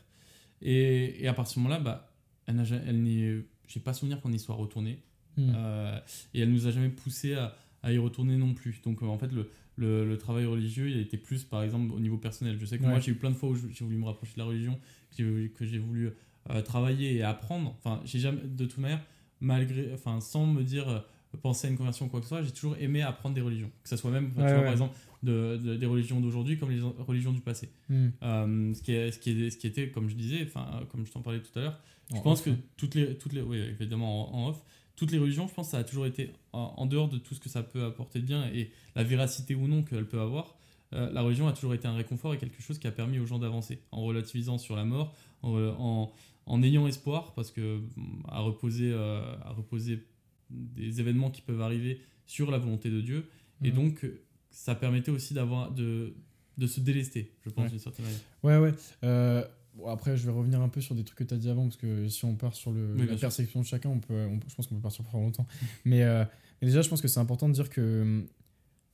[0.60, 2.10] Et, et à partir de ce moment-là, bah,
[2.46, 4.98] elle elle n'est, j'ai pas souvenir qu'on y soit retourné.
[5.38, 5.52] Hmm.
[5.54, 5.98] Euh,
[6.34, 8.80] et elle nous a jamais poussé à, à y retourner non plus.
[8.84, 12.00] Donc en fait, le, le, le travail religieux, il a été plus par exemple au
[12.00, 12.58] niveau personnel.
[12.60, 12.90] Je sais que Ouais.
[12.90, 14.78] moi, j'ai eu plein de fois où j'ai voulu me rapprocher de la religion,
[15.16, 16.10] que j'ai- voulu
[16.50, 17.74] euh, travailler et apprendre.
[17.78, 19.02] Enfin, j'ai jamais, de toute manière,
[19.40, 20.98] malgré, enfin, sans me dire euh,
[21.42, 23.70] penser à une conversion ou quoi que ce soit, j'ai toujours aimé apprendre des religions.
[23.82, 26.80] Que ce soit même, Ouais, vois, par exemple, de, de- des religions d'aujourd'hui comme les
[27.06, 27.68] religions du passé.
[27.88, 28.08] Hmm.
[28.22, 31.04] Euh, ce, qui est, ce, qui est, ce qui était, comme je disais, enfin, comme
[31.06, 33.42] je t'en parlais tout à l'heure, je En pense off, que toutes les, toutes les,
[33.42, 34.62] oui, évidemment en, en off,
[34.98, 37.48] toutes les religions, je pense ça a toujours été en, dehors de tout ce que
[37.48, 40.56] ça peut apporter de bien et la véracité ou non qu'elle peut avoir.
[40.92, 43.26] euh, la religion a toujours été un réconfort et quelque chose qui a permis aux
[43.26, 46.12] gens d'avancer en relativisant sur la mort, en, en,
[46.46, 50.04] en ayant espoir parce que hum, à reposer, euh, à reposer
[50.50, 53.28] des événements qui peuvent arriver sur la volonté de Dieu
[53.62, 53.76] et Mhm.
[53.76, 56.14] donc euh, ça permettait aussi d'avoir de,
[56.56, 57.70] de se délester, je pense Ouais.
[57.70, 58.20] d'une certaine manière.
[58.42, 58.74] Ouais, ouais.
[59.04, 59.44] Euh,
[59.78, 61.64] bon, après, je vais revenir un peu sur des trucs que tu as dit avant,
[61.64, 64.38] parce que si on part sur le, Oui, la perception de chacun, on peut, on-
[64.46, 65.46] je pense qu'on peut partir pour longtemps.
[65.86, 66.24] mais, euh,
[66.60, 68.26] mais déjà, je pense que c'est important de dire que hum,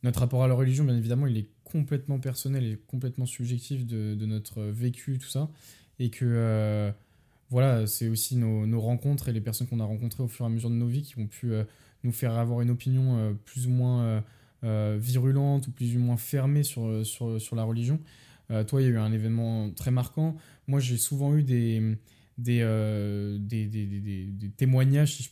[0.04, 4.14] notre rapport à la religion, bien évidemment, il est complètement personnel et complètement subjectif de,
[4.14, 5.48] de notre vécu, tout ça.
[5.98, 6.92] Et que, euh,
[7.50, 10.48] voilà, c'est aussi nos, nos rencontres et les personnes qu'on a rencontrées au fur et
[10.48, 11.64] à mesure de nos vies qui ont pu euh,
[12.02, 14.22] nous faire avoir une opinion plus ou moins
[14.98, 17.98] virulente ou plus ou moins fermée sur, sur, sur la religion.
[18.50, 20.36] Euh, toi, il y a eu un événement très marquant.
[20.66, 21.96] Moi, j'ai souvent eu des,
[22.38, 25.30] des, euh, des, des, des- témoignages, si je,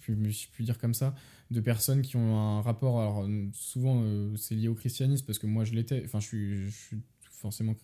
[0.50, 1.14] puis, dire comme ça,
[1.50, 3.00] de personnes qui ont un rapport.
[3.00, 4.04] Alors, euh, souvent,
[4.36, 6.02] c'est lié au christianisme parce que moi, je l'étais.
[6.04, 6.96] Enfin, je suis, je suis
[7.30, 7.74] forcément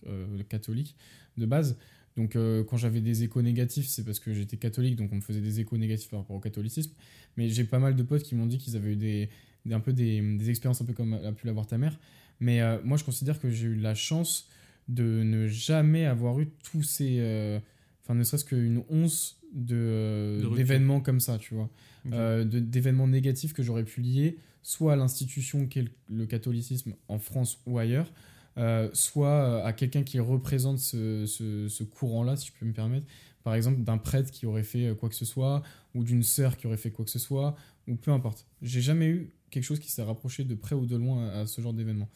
[0.49, 0.97] catholique
[1.37, 1.77] de base.
[2.17, 2.37] Donc,
[2.69, 5.61] quand j'avais des échos négatifs, c'est parce que j'étais catholique, donc on me faisait des
[5.61, 6.93] échos négatifs par rapport au catholicisme.
[7.37, 9.29] Mais j'ai pas mal de potes qui m'ont dit qu'ils avaient eu des,
[9.71, 11.99] un peu des, expériences un peu comme a pu l'avoir ta mère.
[12.41, 14.49] Mais moi, je considère que j'ai eu la chance
[14.89, 17.17] de ne jamais avoir eu tous ces.
[17.21, 17.59] euh,
[18.03, 21.69] Enfin, ne serait-ce qu'une once de, euh, d'événements comme ça, tu vois.
[22.15, 27.19] Euh, d'événements négatifs que j'aurais pu lier soit à l'institution qu'est le- le catholicisme en
[27.19, 28.11] France ou ailleurs,
[28.57, 33.07] euh, soit à quelqu'un qui représente ce, ce- ce courant-là, si je peux me permettre.
[33.45, 35.63] Par exemple, d'un prêtre qui aurait fait quoi que ce soit,
[35.95, 38.47] ou d'une sœur qui aurait fait quoi que ce soit, ou peu importe.
[38.63, 41.47] J'ai jamais eu quelque chose qui s'est rapproché de près ou de loin à, à
[41.47, 42.09] ce genre d'événement.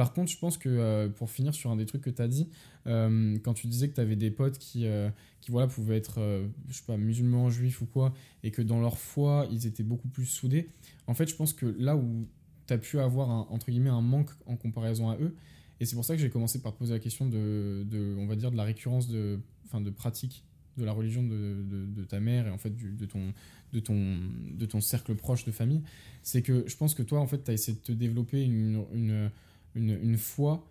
[0.00, 2.26] Par contre, je pense que euh, pour finir sur un des trucs que tu as
[2.26, 2.48] dit,
[2.86, 5.10] euh, quand tu disais que tu avais des potes qui, euh,
[5.42, 6.22] qui voilà, pouvaient être,
[6.70, 10.08] je sais pas, musulmans, juifs ou quoi, et que dans leur foi, ils étaient beaucoup
[10.08, 10.70] plus soudés,
[11.06, 12.26] en fait, je pense que là où
[12.66, 15.36] tu as pu avoir, un, entre guillemets, un manque en comparaison à eux,
[15.80, 18.50] et c'est pour ça que j'ai commencé par poser la question de, on va dire,
[18.50, 20.44] de la récurrence de, enfin, de pratique
[20.78, 23.34] de la religion de, ta mère et en fait de, ton,
[23.74, 24.16] de, ton,
[24.50, 25.82] de ton cercle proche de famille,
[26.22, 29.30] c'est que je pense que toi, en fait, tu as essayé de te développer une,
[29.74, 30.66] une, foi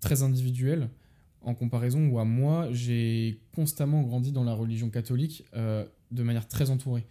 [0.00, 0.88] très individuelle
[1.42, 6.48] en comparaison où à moi, j'ai constamment grandi dans la religion catholique euh, de manière
[6.48, 7.06] très entourée.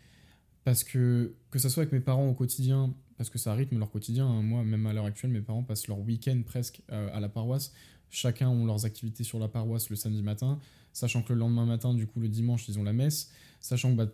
[0.64, 3.90] Parce que, que ce soit avec mes parents au quotidien, parce que ça rythme leur
[3.90, 7.20] quotidien, hein, moi, même à l'heure actuelle, mes parents passent leur week-end presque euh, à
[7.20, 7.74] la paroisse.
[8.10, 10.60] Chacun ont leurs activités sur la paroisse le samedi matin,
[10.94, 13.98] sachant que le lendemain matin, du coup, le dimanche, ils ont la messe, sachant que
[13.98, 14.08] bah,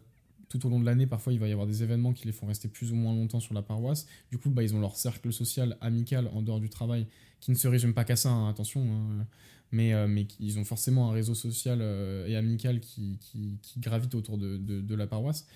[0.50, 2.48] tout au long de l'année, parfois, il va y avoir des événements qui les font
[2.48, 4.06] rester plus ou moins longtemps sur la paroisse.
[4.32, 7.08] Du coup, bah, ils ont leur cercle social amical en dehors du travail,
[7.40, 9.26] qui ne se résume pas qu'à ça, hein, attention, hein,
[9.72, 14.16] mais, euh, mais ils ont forcément un réseau social euh, et amical qui, qui, gravite
[14.16, 15.48] autour de, de, la paroisse.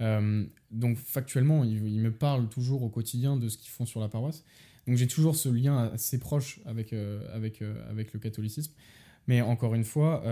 [0.00, 4.00] Euh, donc factuellement, ils, ils me parlent toujours au quotidien de ce qu'ils font sur
[4.00, 4.44] la paroisse.
[4.86, 6.94] Donc j'ai toujours ce lien assez proche avec,
[7.32, 8.72] avec, avec le catholicisme.
[9.26, 10.24] Mais encore une fois,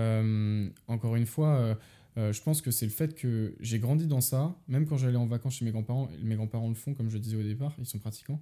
[0.88, 1.79] encore une fois
[2.18, 5.16] euh, je pense que c'est le fait que j'ai grandi dans ça, même quand j'allais
[5.18, 7.87] en vacances chez mes grands-parents, mes grands-parents le font, comme je disais au départ, ils
[7.87, 8.40] sont pratiquants.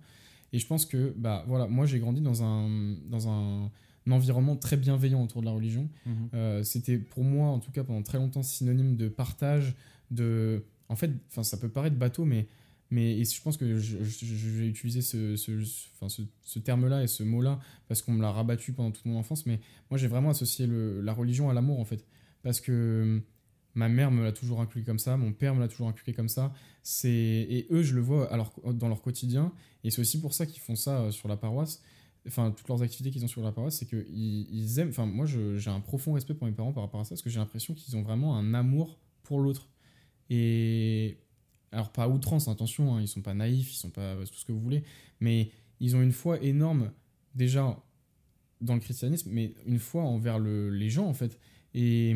[0.53, 2.69] Et je pense que, bah voilà, moi j'ai grandi dans un,
[3.11, 3.71] dans un,
[4.07, 5.89] un environnement très bienveillant autour de la religion.
[6.07, 6.15] Mhm.
[6.35, 9.75] Euh, c'était pour moi, en tout cas pendant très longtemps, synonyme de partage,
[10.11, 10.63] de...
[10.89, 11.11] En fait,
[11.43, 12.47] ça peut paraître bateau, mais,
[12.91, 15.51] mais et je pense que je, je- je vais utiliser ce, ce,
[15.97, 17.59] enfin, ce, ce terme-là et ce mot-là
[17.89, 19.59] parce qu'on me l'a rabattu pendant toute mon enfance, mais
[19.91, 22.05] moi j'ai vraiment associé le- la religion à l'amour, en fait.
[22.45, 23.23] Parce que
[23.75, 26.29] Ma mère me l'a toujours inculqué comme ça, mon père me l'a toujours inculqué comme
[26.29, 26.53] ça.
[26.83, 29.53] C'est et eux, je le vois alors dans leur quotidien.
[29.83, 31.83] Et c'est aussi pour ça qu'ils font ça euh, sur la paroisse.
[32.27, 34.05] Enfin, toutes leurs activités qu'ils ont sur la paroisse, c'est qu'ils
[34.51, 34.89] ils aiment.
[34.91, 37.31] Enfin, moi, j'ai un profond respect pour mes parents par rapport à ça, parce que
[37.31, 39.69] j'ai l'impression qu'ils ont vraiment un amour pour l'autre.
[40.31, 41.19] Et
[41.73, 44.53] alors pas outrance, attention, hein, ils sont pas naïfs, ils sont pas tout ce que
[44.53, 44.85] vous voulez,
[45.21, 46.93] mais ils ont une foi énorme
[47.35, 47.83] déjà
[48.61, 51.39] dans le christianisme, mais une foi envers le- les gens en fait.
[51.75, 52.15] Et,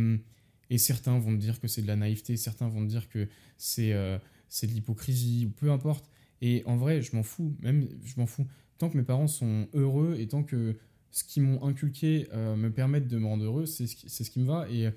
[0.71, 3.29] et certains vont te dire que c'est de la naïveté, certains vont te dire que
[3.57, 6.09] c'est euh, c'est de l'hypocrisie ou peu importe.
[6.41, 8.47] Et en vrai, je m'en fous, même je m'en fous.
[8.79, 10.77] Tant que mes parents sont heureux et tant que
[11.11, 13.97] ce qu'ils m'ont inculqué euh, me permettent de me rendre heureux, c'est ce,
[14.31, 14.69] qui- me va.
[14.71, 14.93] Et,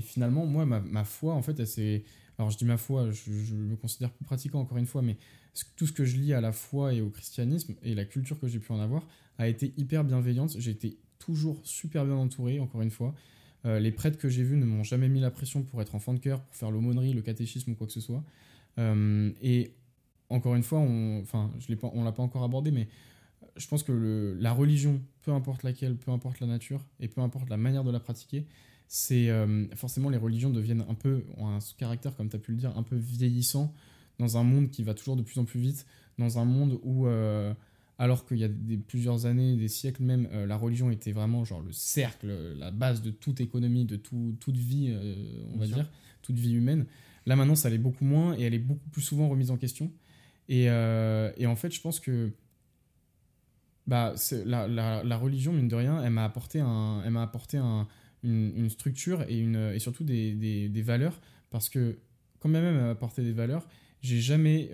[0.00, 2.02] finalement, moi, ma, foi, en fait, elle
[2.38, 5.18] alors je dis ma foi, je, je me considère plus pratiquant encore une fois, mais
[5.76, 8.48] tout ce que je lis à la foi et au christianisme et la culture que
[8.48, 9.06] j'ai pu en avoir
[9.36, 10.56] a été hyper bienveillante.
[10.58, 13.14] J'ai été toujours super bien entouré, encore une fois.
[13.66, 16.14] Euh, les prêtres que j'ai vus ne m'ont jamais mis la pression pour être enfant
[16.14, 18.24] de cœur, pour faire l'aumônerie, le catéchisme ou quoi que ce soit.
[18.78, 19.74] Euh, et
[20.30, 21.50] encore une fois, on, enfin,
[21.92, 22.88] on l'a pas encore abordé, mais
[23.56, 27.50] je pense que la religion, peu importe laquelle, peu importe la nature et peu importe
[27.50, 28.46] la manière de la pratiquer,
[28.88, 32.52] c'est euh, forcément les religions deviennent un peu, ont un caractère, comme tu as pu
[32.52, 33.74] le dire, un peu vieillissant
[34.18, 35.86] dans un monde qui va toujours de plus en plus vite,
[36.18, 37.06] dans un monde où,
[38.00, 41.44] alors qu'il y a des, plusieurs années, des siècles même, euh, la religion était vraiment
[41.44, 45.14] genre le cercle, la base de toute économie, de tout- toute vie, euh,
[45.48, 45.74] on Bien va sûr.
[45.76, 45.90] dire,
[46.22, 46.86] toute vie humaine.
[47.26, 49.92] Là maintenant, ça l'est beaucoup moins et elle est beaucoup plus souvent remise en question.
[50.48, 52.32] Et, euh, et en fait, je pense que
[53.86, 54.14] bah,
[54.46, 57.86] la, la, la religion, mine de rien, elle m'a apporté, un, elle apporté un,
[58.22, 61.20] une, une structure et, une, et surtout des, des, des valeurs.
[61.50, 61.98] Parce que,
[62.38, 63.66] quand même, elle m'a apporté des valeurs,
[64.00, 64.70] j'ai jamais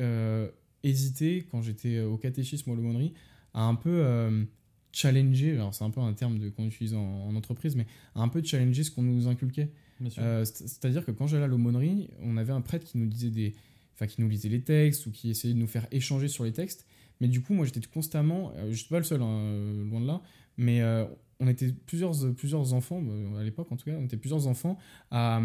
[0.89, 3.13] hésité, quand j'étais au catéchisme ou à l'aumônerie,
[3.55, 4.45] à un peu euh,
[4.93, 8.21] challenger, alors c'est un peu un terme de- qu'on utilise en, en entreprise, mais à
[8.23, 9.71] un peu challenger ce qu'on nous inculquait.
[10.19, 13.31] Euh, c'est- C'est-à-dire que quand j'allais à l'aumônerie, on avait un prêtre qui nous disait
[13.31, 13.55] des,
[13.95, 16.53] enfin qui nous lisait les textes ou qui essayait de nous faire échanger sur les
[16.53, 16.87] textes.
[17.21, 20.01] Mais du coup, moi, j'étais constamment, euh, je suis pas le seul, hein, euh, loin
[20.03, 20.21] de là,
[20.59, 21.05] mais euh,
[21.41, 24.79] on était plusieurs, plusieurs enfants euh, à l'époque, en tout cas, on était plusieurs enfants
[25.11, 25.41] à,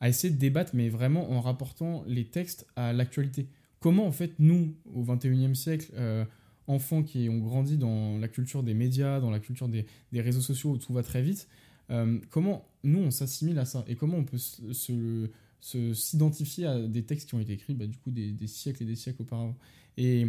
[0.00, 3.48] à essayer de débattre, mais vraiment en rapportant les textes à l'actualité.
[3.82, 6.24] Comment, en fait, nous, au 21e siècle, euh,
[6.68, 10.70] enfants qui ont grandi dans la culture des médias, dans la culture des, réseaux sociaux
[10.70, 11.48] où tout va très vite,
[11.90, 15.28] euh, comment nous on s'assimile à ça et comment on peut se,
[15.60, 18.94] s'identifier à des textes qui ont été écrits bah, du coup des, siècles et des
[18.94, 19.56] siècles auparavant.
[19.96, 20.26] Et,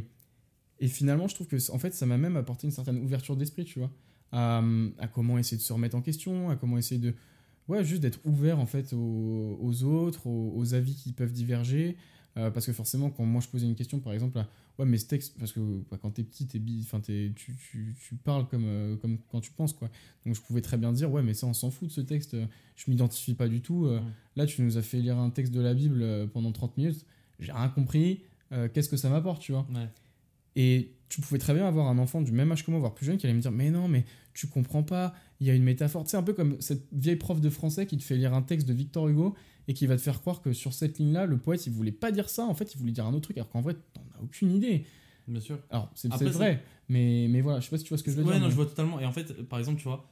[0.80, 3.64] et finalement je trouve que en fait ça m'a même apporté une certaine ouverture d'esprit
[3.64, 3.92] tu vois
[4.32, 4.62] à,
[5.14, 7.14] comment essayer de se remettre en question à comment essayer de
[7.68, 11.96] ouais juste d'être ouvert en fait aux, autres aux avis qui peuvent diverger
[12.36, 14.98] Euh, parce que forcément quand moi je posais une question par exemple à, ouais mais
[14.98, 15.60] ce texte parce que
[15.92, 19.20] bah, quand t'es petit t'es bi- enfin t'es- tu, tu, tu parles comme, euh, comme
[19.30, 19.88] quand tu penses quoi
[20.26, 22.34] donc je pouvais très bien dire ouais mais ça on s'en fout de ce texte
[22.34, 24.06] euh, je m'identifie pas du tout euh, Ouais.
[24.36, 27.06] là tu nous as fait lire un texte de la Bible pendant 30 minutes
[27.38, 28.24] j'ai rien compris
[28.74, 29.88] qu'est-ce que ça m'apporte tu vois Ouais.
[30.56, 33.06] et tu pouvais très bien avoir un enfant du même âge que moi, voire plus
[33.06, 35.62] jeune, qui allait me dire Mais non, mais tu comprends pas, il y a une
[35.64, 36.04] métaphore.
[36.06, 38.42] Tu sais, un peu comme cette vieille prof de français qui te fait lire un
[38.42, 39.36] texte de Victor Hugo
[39.68, 42.12] et qui va te faire croire que sur cette ligne-là, le poète, il voulait pas
[42.12, 44.24] dire ça, en fait, il voulait dire un autre truc, alors qu'en vrai, t'en as
[44.24, 44.86] aucune idée.
[45.28, 45.58] Bien sûr.
[45.70, 48.18] Alors, c'est vrai, mais, mais voilà, je sais pas si tu vois ce que je
[48.18, 48.40] veux ouais, dire.
[48.42, 49.00] non, mais- je vois totalement.
[49.00, 50.10] Et en fait, par exemple, tu vois,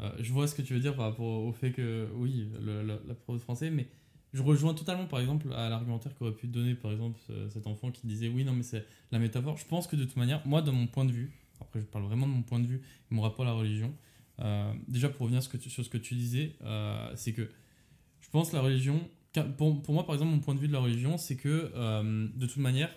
[0.00, 2.82] euh, je vois ce que tu veux dire par rapport au fait que, oui, le-
[2.82, 3.86] le- la prof de français, mais
[4.32, 7.90] je rejoins totalement, par exemple, à l'argumentaire qu'aurait pu donner, par exemple, ce- cet enfant
[7.90, 9.56] qui disait, oui, non, mais c'est la métaphore.
[9.58, 12.04] Je pense que de toute manière, moi, de mon point de vue, après, je parle
[12.04, 13.94] vraiment de mon point de vue, mon rapport à la religion,
[14.40, 17.48] euh, déjà pour revenir sur ce que tu, disais, euh, c'est que
[18.34, 19.00] pense la religion,
[19.56, 22.46] pour, moi, par exemple, mon point de vue de la religion, c'est que, euh, de
[22.46, 22.90] toute manière,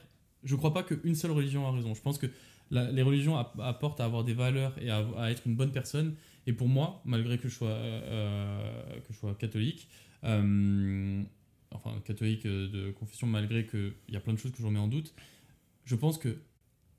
[0.43, 1.93] je crois pas qu'une seule religion a raison.
[1.93, 2.25] Je pense que
[2.71, 6.15] les religions app- apportent à avoir des valeurs et à, être une bonne personne.
[6.47, 9.87] Et pour moi, malgré que je sois, euh, que je sois catholique,
[10.23, 11.21] euh,
[11.69, 14.87] enfin catholique de confession, malgré qu'il y a plein de choses que je remets en
[14.87, 15.13] doute,
[15.85, 16.35] je pense que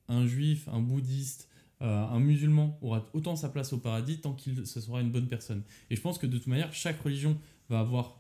[0.07, 1.49] un juif, un bouddhiste,
[1.81, 5.65] un musulman aura autant sa place au paradis tant qu'il ce sera une bonne personne.
[5.91, 7.37] Et je pense que de toute manière, chaque religion
[7.69, 8.19] va avoir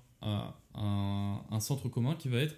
[0.74, 2.56] un, un- centre commun qui va être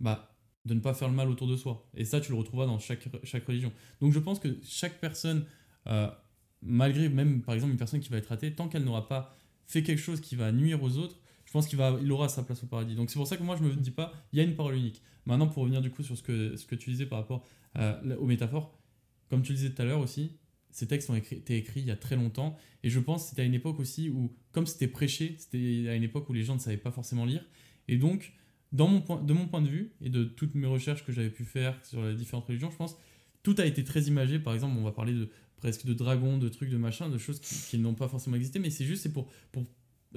[0.00, 1.88] bah, de ne pas faire le mal autour de soi.
[1.96, 3.72] Et ça, tu le retrouveras dans chaque, chaque religion.
[4.00, 5.44] Donc je pense que chaque personne,
[5.86, 6.08] euh,
[6.62, 9.34] malgré même par exemple une personne qui va être athée, tant qu'elle n'aura pas
[9.66, 12.42] fait quelque chose qui va nuire aux autres, je pense qu'il va, il aura sa
[12.42, 12.94] place au paradis.
[12.94, 14.74] Donc c'est pour ça que moi je me dis pas, il y a une parole
[14.76, 15.02] unique.
[15.26, 17.44] Maintenant pour revenir du coup sur ce que, ce que tu disais par rapport
[17.76, 18.76] euh, aux métaphores,
[19.30, 20.36] comme tu disais tout à l'heure aussi,
[20.74, 23.42] ces textes ont été écrits il y a très longtemps et je pense que c'était
[23.42, 26.54] à une époque aussi où, comme c'était prêché, c'était à une époque où les gens
[26.54, 27.44] ne savaient pas forcément lire.
[27.88, 28.32] Et donc,
[28.72, 31.30] dans mon point, de mon point de vue et de toutes mes recherches que j'avais
[31.30, 32.96] pu faire sur les différentes religions, je pense
[33.42, 34.38] tout a été très imagé.
[34.38, 37.40] Par exemple, on va parler de presque de dragons, de trucs, de machin, de choses
[37.40, 39.64] qui, qui n'ont pas forcément existé, mais c'est juste c'est pour, pour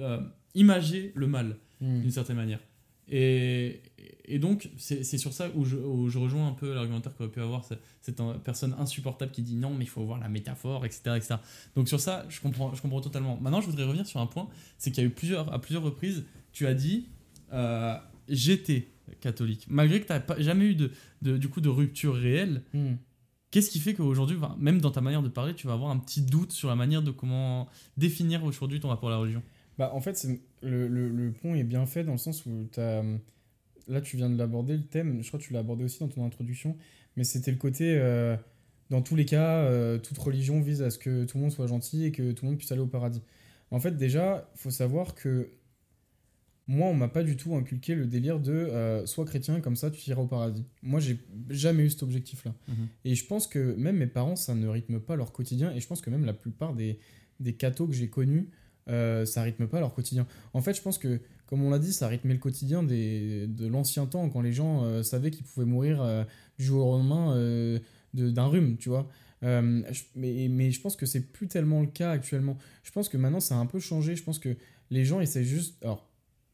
[0.00, 0.20] euh,
[0.54, 2.00] imager le mal Hmm.
[2.00, 2.60] d'une certaine manière.
[3.10, 3.80] Et,
[4.26, 7.40] et donc, c'est sur ça où je, où je rejoins un peu l'argumentaire qu'aurait pu
[7.40, 11.36] avoir cette, personne insupportable qui dit non, mais il faut voir la métaphore, etc., etc.
[11.74, 13.38] Donc, sur ça, je comprends, je comprends totalement.
[13.40, 15.82] Maintenant, je voudrais revenir sur un point c'est qu'il y a eu plusieurs, à plusieurs
[15.82, 17.08] reprises, tu as dit
[17.52, 17.96] euh,
[18.28, 18.88] j'étais
[19.20, 19.64] catholique.
[19.68, 20.90] Malgré que tu n'as jamais eu de,
[21.22, 22.94] de- du coup, de rupture réelle, Hmm.
[23.50, 26.20] Qu'est-ce qui fait qu'aujourd'hui, même dans ta manière de parler, tu vas avoir un petit
[26.20, 27.66] doute sur la manière de comment
[27.96, 29.42] définir aujourd'hui ton rapport à la religion?
[29.78, 30.26] Bah, en fait,
[30.62, 33.02] le, le, le pont est bien fait dans le sens où t'as,
[33.86, 36.08] là, tu viens de l'aborder, le thème, je crois que tu l'as abordé aussi dans
[36.08, 36.76] ton introduction,
[37.16, 38.36] mais c'était le côté, euh,
[38.90, 41.68] dans tous les cas, euh, toute religion vise à ce que tout le monde soit
[41.68, 43.22] gentil et que tout le monde puisse aller au paradis.
[43.70, 45.50] En fait, déjà, faut savoir que
[46.66, 49.90] moi, on m'a pas du tout inculqué le délire de euh, sois chrétien, comme ça
[49.90, 50.64] tu iras au paradis.
[50.82, 52.52] Moi, j'ai jamais eu cet objectif-là.
[53.04, 55.72] Et je pense que même mes parents, ça ne rythme pas leur quotidien.
[55.72, 56.98] Et je pense que même la plupart des,
[57.40, 58.50] des cathos que j'ai connus,
[58.88, 60.26] euh, ça rythme pas leur quotidien.
[60.54, 63.66] En fait, je pense que, comme on l'a dit, ça rythmait le quotidien des, de
[63.66, 66.24] l'ancien temps, quand les gens euh, savaient qu'ils pouvaient mourir euh,
[66.58, 67.34] du jour au lendemain
[68.14, 69.08] de- d'un rhume, tu vois.
[69.42, 72.58] Mais, mais je pense que c'est plus tellement le cas actuellement.
[72.82, 74.16] Je pense que maintenant, ça a un peu changé.
[74.16, 74.56] Je pense que
[74.90, 75.82] les gens essaient juste.
[75.84, 76.08] Alors,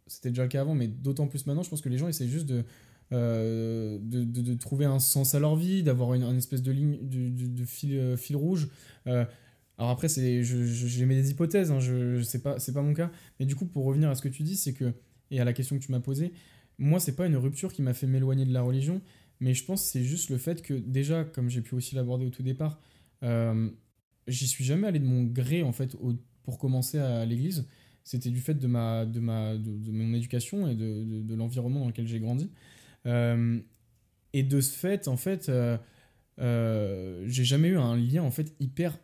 [0.07, 2.29] c'était déjà le cas avant, mais d'autant plus maintenant, je pense que les gens essaient
[2.29, 2.64] juste de,
[3.11, 7.29] de, de- trouver un sens à leur vie, d'avoir une, une espèce de ligne, de,
[7.31, 8.68] de- fil, fil rouge.
[9.78, 13.10] Alors après, c'est, je, mis des hypothèses, hein, je, pas, c'est pas mon cas.
[13.40, 14.92] Mais du coup, pour revenir à ce que tu dis, c'est que,
[15.30, 16.32] et à la question que tu m'as posée,
[16.78, 19.00] moi, c'est pas une rupture qui m'a fait m'éloigner de la religion,
[19.40, 22.26] mais je pense que c'est juste le fait que, déjà, comme j'ai pu aussi l'aborder
[22.26, 22.80] au tout départ,
[23.22, 23.70] euh,
[24.28, 25.96] j'y suis jamais allé de mon gré, en fait,
[26.42, 27.66] pour commencer à l'église.
[28.04, 31.80] C'était du fait de, ma, de, ma, de, mon éducation et de, de, de l'environnement
[31.80, 32.50] dans lequel j'ai grandi.
[33.06, 33.60] Euh,
[34.34, 35.78] et de ce fait, en fait, euh,
[36.40, 38.98] euh, j'ai jamais eu un lien, en fait, hyper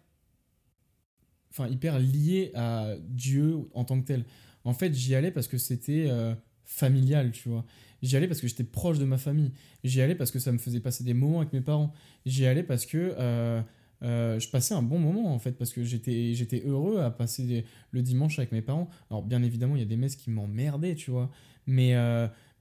[1.50, 4.24] enfin hyper lié à Dieu en tant que tel.
[4.64, 6.34] En fait, j'y allais parce que c'était euh,
[6.64, 7.64] familial, tu vois.
[8.02, 9.52] J'y allais parce que j'étais proche de ma famille.
[9.84, 11.92] J'y allais parce que ça me faisait passer des moments avec mes parents.
[12.24, 13.60] J'y allais parce que euh,
[14.02, 18.02] euh, je passais un bon moment, en fait, parce que j'étais heureux à passer le
[18.02, 18.88] dimanche avec mes parents.
[19.10, 21.30] Alors, bien évidemment, il y a des messes qui m'emmerdaient, tu vois.
[21.66, 21.94] Mais,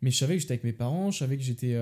[0.01, 1.77] mais je savais que j'étais avec mes parents, je savais que j'étais...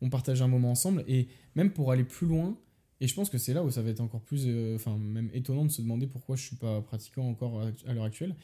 [0.00, 1.04] on partageait un moment ensemble.
[1.06, 2.56] Et même pour aller plus loin,
[3.02, 5.28] et je pense que c'est là où ça va être encore plus, euh, enfin même
[5.34, 8.36] étonnant de se demander pourquoi je suis pas pratiquant encore à, l'heure actuelle.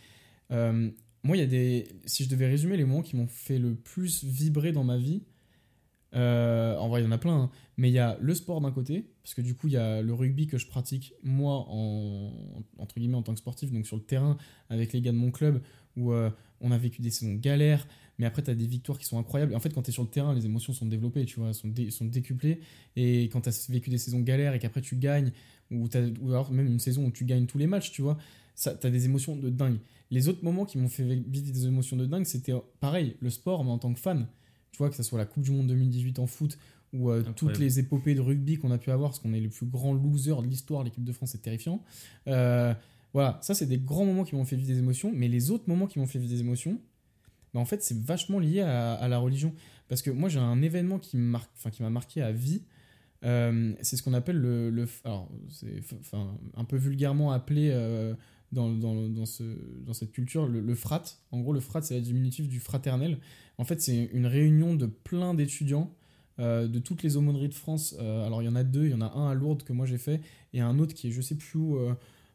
[0.51, 0.91] Euh,
[1.23, 3.77] moi, il y a des, si je devais résumer les moments qui m'ont fait le
[3.77, 5.23] plus vibrer dans ma vie,
[6.17, 8.61] euh, en vrai il y en a plein, hein, mais il y a le sport
[8.61, 11.67] d'un côté, parce que du coup il y a le rugby que je pratique moi
[11.69, 12.33] en
[12.79, 14.39] entre guillemets en tant que sportif, donc sur le terrain
[14.71, 15.63] avec les gars de mon club
[15.99, 16.31] où euh,
[16.61, 17.87] on a vécu des saisons galères,
[18.19, 19.53] mais après tu as des victoires qui sont incroyables.
[19.53, 21.53] Et en fait, quand tu es sur le terrain, les émotions sont développées, tu vois,
[21.53, 22.61] sont, dé- sont décuplées.
[22.97, 25.33] Et quand tu as vécu des saisons galères et qu'après tu gagnes,
[25.71, 25.87] ou,
[26.23, 28.17] ou alors même une saison où tu gagnes tous les matchs, tu vois,
[28.57, 29.79] tu as des émotions de dingue.
[30.11, 33.29] Les autres moments qui m'ont fait vivre des émotions de dingue, c'était euh, pareil, le
[33.31, 34.27] sport, mais en tant que fan.
[34.73, 36.59] Tu vois, que ce soit la Coupe du Monde 2018 en foot
[36.95, 39.51] ou euh, toutes les épopées de rugby qu'on a pu avoir, parce qu'on est le
[39.51, 41.83] plus grand loser de l'histoire, l'équipe de France, c'est terrifiant.
[42.27, 42.73] Euh,
[43.15, 45.65] voilà, ça, c'est des grands moments qui m'ont fait vivre des émotions, mais les autres
[45.67, 46.81] moments qui m'ont fait vivre des émotions,
[47.55, 49.55] bah, en fait, c'est vachement lié à, la religion.
[49.89, 52.63] Parce que moi, j'ai un événement qui m'a marqué à vie.
[53.25, 55.83] Euh, c'est ce qu'on appelle le, le alors c'est
[56.57, 58.15] un peu vulgairement appelé euh,
[58.53, 59.43] dans, dans, dans, ce,
[59.85, 63.19] dans cette culture le, le frat en gros le frat c'est la diminutif du fraternel
[63.59, 65.93] en fait c'est une réunion de plein d'étudiants
[66.39, 68.95] euh, de toutes les aumôneries de France alors il y en a deux il y
[68.95, 70.21] en a un à Lourdes que moi j'ai fait
[70.53, 71.77] et un autre qui est je sais plus où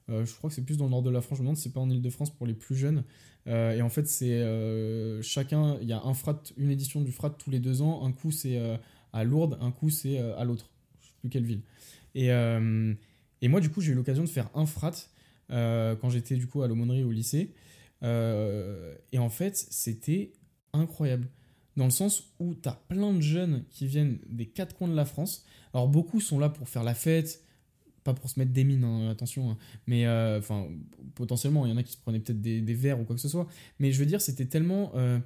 [0.09, 1.37] euh, je crois que c'est plus dans le nord de la France.
[1.37, 3.03] Je me demande si c'est pas en Ile-de-France pour les plus jeunes.
[3.47, 7.11] Euh, et en fait c'est euh, chacun il y a un frat une édition du
[7.11, 8.05] frat tous les deux ans.
[8.05, 8.59] Un coup c'est
[9.11, 10.69] à Lourdes un coup c'est à l'autre.
[11.01, 11.61] Je sais plus quelle ville.
[12.15, 14.93] Et, et moi du coup j'ai eu l'occasion de faire un frat
[15.49, 17.53] quand j'étais du coup à l'aumônerie au lycée.
[18.01, 20.33] Et en fait c'était
[20.73, 21.27] incroyable.
[21.75, 24.95] Dans le sens où tu as plein de jeunes qui viennent des quatre coins de
[24.95, 25.43] la France.
[25.73, 27.43] Alors beaucoup sont là pour faire la fête
[28.03, 29.57] pas pour se mettre des mines, hein, attention, hein.
[29.87, 30.67] mais euh, enfin
[31.15, 33.29] potentiellement il y en a qui se prenaient peut-être des, verres ou quoi que ce
[33.29, 33.47] soit,
[33.79, 35.19] mais je veux dire c'était tellement euh,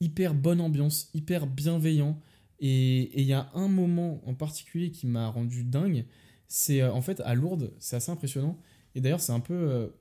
[0.00, 2.20] hyper bonne ambiance, hyper bienveillant,
[2.60, 6.04] et il y a un moment en particulier qui m'a rendu dingue,
[6.48, 8.58] c'est euh, en fait à Lourdes, c'est assez impressionnant,
[8.94, 9.92] et d'ailleurs c'est un peu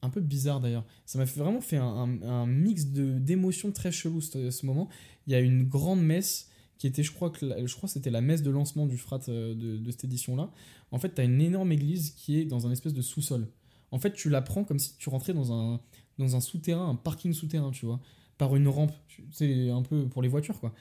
[0.00, 4.64] un peu bizarre d'ailleurs, ça m'a vraiment fait un, mix d'émotions très chelou ce, ce
[4.64, 4.88] moment.
[5.26, 6.48] Il y a une grande messe
[6.78, 9.20] qui était, je crois que la- je crois c'était la messe de lancement du frat
[9.28, 10.50] euh, de, de cette édition-là.
[10.92, 13.48] En fait, tu as une énorme église qui est dans un espèce de sous-sol.
[13.90, 15.80] En fait, tu la prends comme si tu rentrais dans un,
[16.18, 18.00] dans un souterrain, un parking souterrain, tu vois,
[18.38, 18.92] par une rampe.
[19.32, 20.74] C'est un peu pour les voitures, quoi.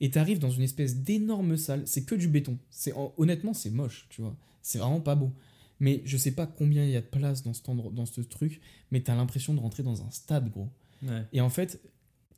[0.00, 2.58] Et tu arrives dans une espèce d'énorme salle, c'est que du béton.
[2.70, 4.36] C'est Honnêtement, c'est moche, tu vois.
[4.62, 5.32] C'est vraiment pas beau.
[5.80, 8.20] Mais je sais pas combien il y a de place dans, cet endroit- dans ce
[8.22, 10.68] truc, mais tu as l'impression de rentrer dans un stade, gros.
[11.02, 11.22] Ouais.
[11.32, 11.80] Et en fait,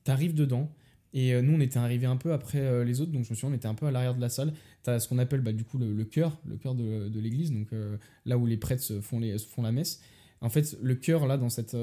[0.05, 0.71] t'arrives dedans,
[1.15, 3.35] Et euh, nous, on était arrivés un peu après euh, les autres, donc je me
[3.35, 4.53] souviens, on était un peu à l'arrière de la salle.
[4.85, 7.21] Tu as ce qu'on appelle bah, du coup le, le chœur, le chœur de, de
[7.21, 7.97] l'église, donc euh,
[8.27, 10.03] là où les prêtres font, les, font la messe.
[10.41, 11.77] En fait, le chœur, là, dans cette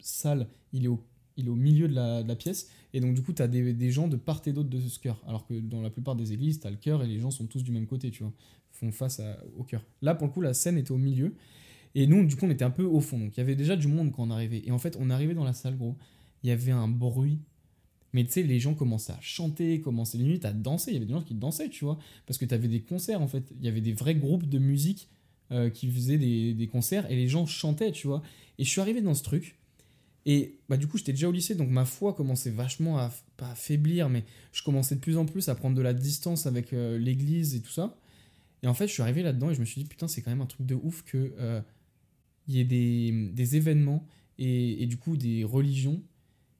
[0.00, 1.02] salle, il est, au,
[1.36, 2.70] il est au milieu de la, pièce.
[2.94, 4.98] Et donc, du coup, tu as des, des gens de part et d'autre de ce
[5.00, 5.20] chœur.
[5.26, 7.46] Alors que dans la plupart des églises, tu as le chœur et les gens sont
[7.46, 8.32] tous du même côté, tu vois,
[8.72, 9.84] font face à- au chœur.
[10.02, 11.34] Là, pour le coup, la scène était au milieu.
[11.94, 13.18] Et nous, du coup, on était un peu au fond.
[13.18, 14.62] Donc, il y avait déjà du monde quand on arrivait.
[14.64, 15.96] Et en fait, on arrivait dans la salle, gros.
[16.44, 17.40] Il y avait un bruit.
[18.12, 20.90] Mais tu sais, les gens commençaient à chanter, commençaient limite à danser.
[20.92, 21.98] Il y avait des gens qui dansaient, tu vois.
[22.26, 23.44] Parce que tu avais des concerts, en fait.
[23.58, 25.08] Il y avait des vrais groupes de musique
[25.50, 28.22] euh, qui faisaient des, concerts et les gens chantaient, tu vois.
[28.58, 29.56] Et je suis arrivé dans ce truc.
[30.24, 33.10] Et bah, du coup, j'étais déjà au lycée, donc ma foi commençait vachement à,
[33.54, 36.98] faiblir, mais je commençais de plus en plus à prendre de la distance avec euh,
[36.98, 37.96] l'église et tout ça.
[38.62, 40.30] Et en fait, je suis arrivé là-dedans et je me suis dit, putain, c'est quand
[40.30, 41.60] même un truc de ouf que euh,
[42.48, 44.06] il y ait des, événements
[44.38, 46.00] et du coup des religions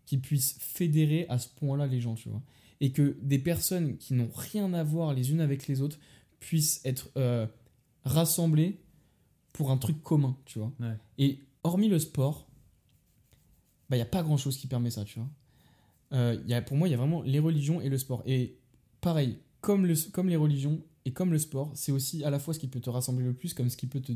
[0.08, 2.40] qui puissent fédérer à ce point-là les gens, tu vois.
[2.80, 5.98] Et que des personnes qui n'ont rien à voir les unes avec les autres
[6.40, 7.46] puissent être euh,
[8.06, 8.80] rassemblées
[9.52, 10.72] pour un truc commun, tu vois.
[10.80, 10.96] Ouais.
[11.18, 12.48] Et hormis le sport,
[13.90, 15.28] bah, il n'y a pas grand-chose qui permet ça, tu vois.
[16.14, 18.22] Euh, y a, pour moi, il y a vraiment les religions et le sport.
[18.24, 18.56] Et
[19.02, 22.54] pareil, comme, le, comme les religions et comme le sport, c'est aussi à la fois
[22.54, 24.12] ce qui peut te rassembler le plus, comme ce qui peut te,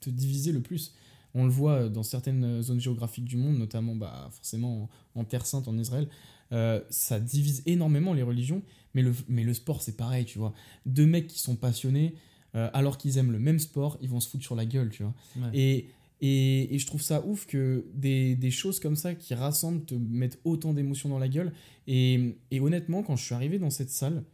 [0.00, 0.92] te diviser le plus.
[1.34, 5.46] On le voit dans certaines zones géographiques du monde, notamment bah, forcément en, en Terre
[5.46, 6.08] Sainte, en Israël.
[6.52, 8.62] Euh, ça divise énormément les religions,
[8.94, 10.52] mais le, mais le sport, c'est pareil, tu vois.
[10.84, 12.14] Deux mecs qui sont passionnés,
[12.56, 15.04] euh, alors qu'ils aiment le même sport, ils vont se foutre sur la gueule, tu
[15.04, 15.14] vois.
[15.36, 15.50] Ouais.
[15.54, 15.88] Et,
[16.20, 19.94] et, et je trouve ça ouf que des, des choses comme ça qui rassemblent te
[19.94, 21.52] mettent autant d'émotions dans la gueule.
[21.86, 24.24] Et, et honnêtement, quand je suis arrivé dans cette salle,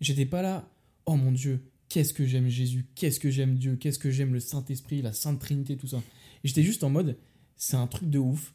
[0.00, 0.70] j'étais pas là,
[1.06, 4.40] oh mon Dieu, qu'est-ce que j'aime Jésus, qu'est-ce que j'aime Dieu, qu'est-ce que j'aime le
[4.40, 6.00] Saint-Esprit, la Sainte Trinité, tout ça.
[6.44, 7.16] J'étais juste en mode,
[7.56, 8.54] c'est un truc de ouf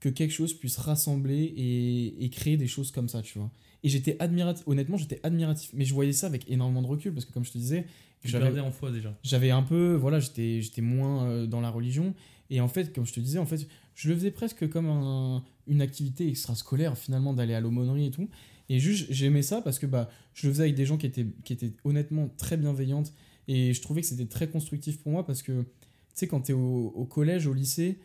[0.00, 3.50] que quelque chose puisse rassembler et, et créer des choses comme ça, tu vois.
[3.84, 7.24] Et j'étais admiratif, honnêtement, j'étais admiratif, mais je voyais ça avec énormément de recul parce
[7.24, 7.86] que, comme je te disais,
[8.24, 9.16] j'avais- perdais en foi déjà.
[9.24, 12.14] j'avais un peu voilà j'étais moins euh, dans la religion
[12.50, 15.42] et en fait comme je te disais en fait je le faisais presque comme un-
[15.66, 18.28] une activité extrascolaire finalement d'aller à l'aumônerie et tout
[18.68, 21.26] et juste j'aimais ça parce que bah je le faisais avec des gens qui étaient
[21.44, 23.12] qui étaient honnêtement très bienveillantes
[23.48, 25.64] et je trouvais que c'était très constructif pour moi parce que
[26.14, 28.00] sais quand tu es au, au collège au lycée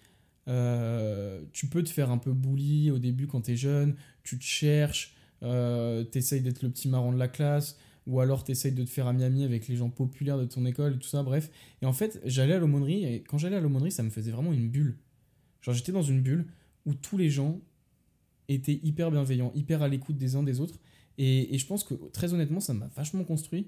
[0.48, 4.38] euh, tu peux te faire un peu bully au début quand tu es jeune tu
[4.38, 7.78] te cherches euh, t'essayes d'être le petit marrant de la classe
[8.08, 10.98] ou alors t'essayes de te faire ami-ami avec les gens populaires de ton école et
[10.98, 11.52] tout ça, bref.
[11.82, 14.54] Et en fait, j'allais à l'aumônerie, et quand j'allais à l'aumônerie, ça me faisait vraiment
[14.54, 14.98] une bulle.
[15.62, 16.48] Genre, j'étais dans une bulle
[16.86, 17.60] où tous les gens
[18.48, 20.80] étaient hyper bienveillants, hyper à l'écoute des uns des autres.
[21.18, 23.68] Et, et je pense que, très honnêtement, ça m'a vachement construit,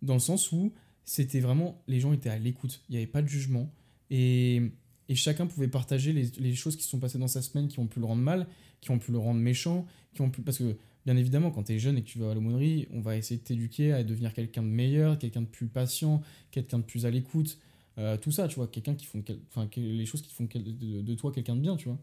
[0.00, 0.72] dans le sens où
[1.04, 3.72] c'était vraiment, les gens étaient à l'écoute, il n'y avait pas de jugement.
[4.10, 4.62] Et,
[5.08, 8.00] et chacun pouvait partager les, choses qui sont passées dans sa semaine, qui ont pu
[8.00, 8.46] le rendre mal,
[8.80, 10.42] qui ont pu le rendre méchant, qui ont pu...
[10.42, 13.00] Parce que bien évidemment, quand tu es jeune et que tu vas à l'aumônerie, on
[13.00, 16.84] va essayer de t'éduquer à devenir quelqu'un de meilleur, quelqu'un de plus patient, quelqu'un de
[16.84, 17.58] plus à l'écoute,
[17.98, 21.32] euh, tout ça, tu vois, quelqu'un qui font, enfin, les choses qui font de toi
[21.32, 21.98] quelqu'un de bien, tu vois.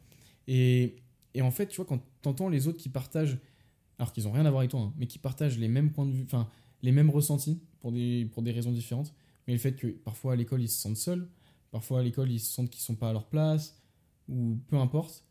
[0.47, 0.97] Et,
[1.33, 3.37] et en fait, tu vois, quand t'entends les autres qui partagent,
[3.97, 6.05] alors qu'ils ont rien à voir avec toi, hein, mais qui partagent les mêmes points
[6.05, 6.49] de vue, enfin,
[6.83, 9.13] les mêmes ressentis pour des, pour des raisons différentes,
[9.47, 11.29] mais le fait que parfois à l'école ils se sentent seuls,
[11.71, 13.81] parfois à l'école ils se sentent qu'ils sont pas à leur place,
[14.27, 15.25] ou peu importe,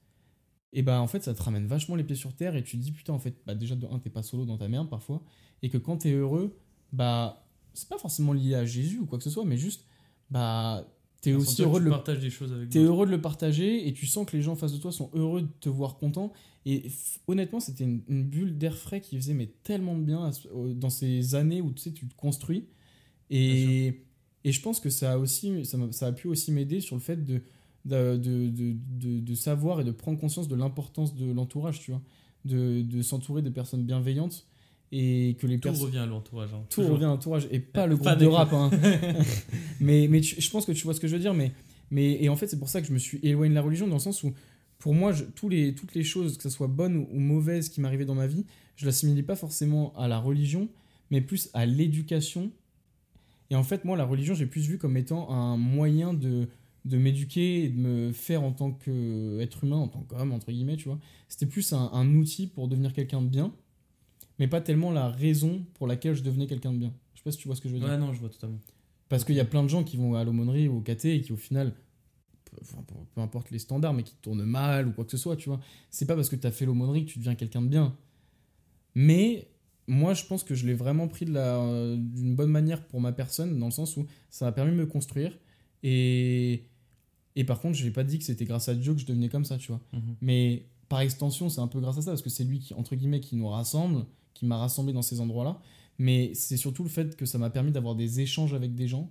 [0.73, 2.83] et bah en fait ça te ramène vachement les pieds sur terre et tu te
[2.83, 5.23] dis putain en fait bah déjà de un t'es pas solo dans ta merde parfois
[5.63, 6.59] et que quand t'es heureux
[6.93, 9.87] bah c'est pas forcément lié à Jésus ou quoi que ce soit mais juste
[10.31, 10.87] bah
[11.21, 12.91] t'es aussi heureux de le partages des choses avec T'es d'autres.
[12.91, 15.11] heureux de le partager et tu sens que les gens en face de toi sont
[15.15, 16.33] heureux de te voir content.
[16.67, 16.91] Et
[17.27, 20.31] honnêtement, c'était une, une bulle d'air frais qui faisait mais tellement de bien
[20.75, 22.67] dans ces années où tu sais, tu te construis.
[23.31, 24.03] Et,
[24.45, 27.25] et je pense que ça a, aussi, ça, a pu aussi m'aider sur le fait
[27.25, 27.43] de,
[27.85, 32.03] de, de, de, de- savoir et de prendre conscience de l'importance de l'entourage, tu vois.
[32.45, 34.47] De, de s'entourer de personnes bienveillantes
[34.93, 36.51] et que les Tout revient à l'entourage.
[36.55, 36.63] hein.
[36.71, 36.95] tout Toujours.
[36.95, 38.71] revient à l'entourage et pas le pas groupe de rap hein.
[39.81, 41.53] mais mais tu- je pense que tu vois ce que je veux dire mais
[41.91, 43.87] mais et en fait c'est pour ça que je me suis éloigné de la religion
[43.87, 44.33] dans le sens où
[44.79, 47.69] pour moi je- tous les toutes les choses que ce soit bonnes ou, ou mauvaises
[47.69, 48.45] qui m'arrivaient dans ma vie
[48.77, 50.69] je l'assimilais pas forcément à la religion
[51.11, 52.51] mais plus à l'éducation
[53.51, 56.49] et en fait moi la religion j'ai plus vu comme étant un moyen de
[56.85, 60.77] de m'éduquer et de me faire en tant qu'être humain en tant qu'homme entre guillemets
[60.77, 63.53] tu vois c'était plus un, un outil pour devenir quelqu'un de bien
[64.39, 66.93] mais pas tellement la raison pour laquelle je devenais quelqu'un de bien.
[67.15, 67.89] Je sais pas si tu vois ce que je veux dire.
[67.89, 68.61] Ouais, non, je vois totalement.
[69.09, 71.21] Parce qu'il y a plein de gens qui vont à l'aumônerie ou au caté et
[71.23, 71.73] qui au final,
[72.45, 75.17] peu, enfin, peu- peu importe les standards, mais qui tournent mal ou quoi que ce
[75.17, 75.61] soit, tu vois.
[75.91, 77.97] C'est pas parce que tu as fait l'aumônerie que tu deviens quelqu'un de bien.
[78.95, 79.49] Mais
[79.87, 83.01] moi, je pense que je l'ai vraiment pris de la- euh, d'une bonne manière pour
[83.01, 85.37] ma personne, dans le sens où ça m'a permis de me construire.
[85.83, 86.65] Et,
[87.37, 89.29] et par contre, je n'ai pas dit que c'était grâce à Dieu que je devenais
[89.29, 89.81] comme ça, tu vois.
[89.93, 90.17] Mhm.
[90.21, 92.95] Mais par extension, c'est un peu grâce à ça, parce que c'est lui qui, entre
[92.97, 95.61] guillemets, qui nous rassemble, qui m'a rassemblé dans ces endroits-là.
[95.99, 99.11] Mais c'est surtout le fait que ça m'a permis d'avoir des échanges avec des gens,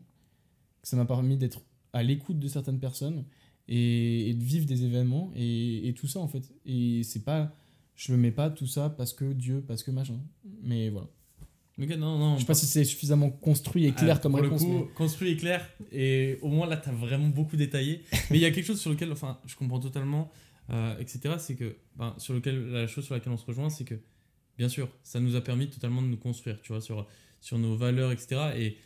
[0.82, 1.62] que ça m'a permis d'être
[1.94, 3.26] à l'écoute de certaines personnes
[3.68, 6.50] et, et de vivre des événements et, et tout ça en fait.
[6.66, 7.54] Et c'est pas,
[7.96, 10.20] je le mets pas tout ça parce que Dieu, parce que machin.
[10.64, 11.08] Mais voilà.
[11.80, 12.36] Ok, non, non.
[12.36, 14.62] Je sais pas si c'est suffisamment construit et clair Ah, comme pour réponse.
[14.62, 15.70] le coup, mais- construit et clair.
[15.92, 18.02] Et au moins là, tu as vraiment beaucoup détaillé.
[18.32, 20.32] mais il y a quelque chose sur lequel, enfin, je comprends totalement,
[20.70, 21.36] euh, etc.
[21.40, 23.96] C'est que, ben, sur lequel, la chose sur laquelle on se rejoint, c'est que,
[24.58, 27.08] bien sûr, ça nous a permis totalement de nous construire, tu vois, sur,
[27.42, 28.52] sur nos valeurs, etc.
[28.56, 28.78] Et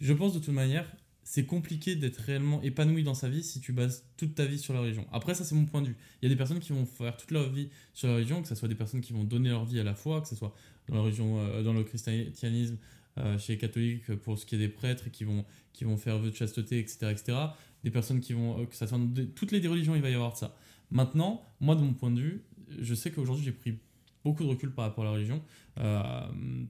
[0.00, 0.86] je pense de toute manière,
[1.28, 4.72] c'est compliqué d'être réellement épanoui dans sa vie si tu bases toute ta vie sur
[4.74, 5.08] la religion.
[5.12, 5.96] Après, ça, c'est mon point de vue.
[6.22, 8.46] Il y a des personnes qui vont faire toute leur vie sur la religion, que
[8.48, 10.54] ce soit des personnes qui vont donner leur vie à la foi, que ce soit
[10.86, 12.78] dans la religion, euh, dans le christianisme,
[13.18, 16.16] euh, chez les catholiques, pour ce qui est des prêtres qui vont, qui vont faire
[16.20, 17.08] vœu de chasteté, etc.
[17.10, 17.38] etc.
[17.82, 18.64] Des personnes qui vont.
[18.64, 19.00] que ça soit
[19.34, 20.56] toutes les religions, il va y avoir de ça.
[20.90, 22.42] Maintenant, moi, de mon point de vue,
[22.80, 23.78] je sais qu'aujourd'hui, j'ai pris
[24.24, 25.42] beaucoup de recul par rapport à la religion.
[25.78, 26.26] Euh,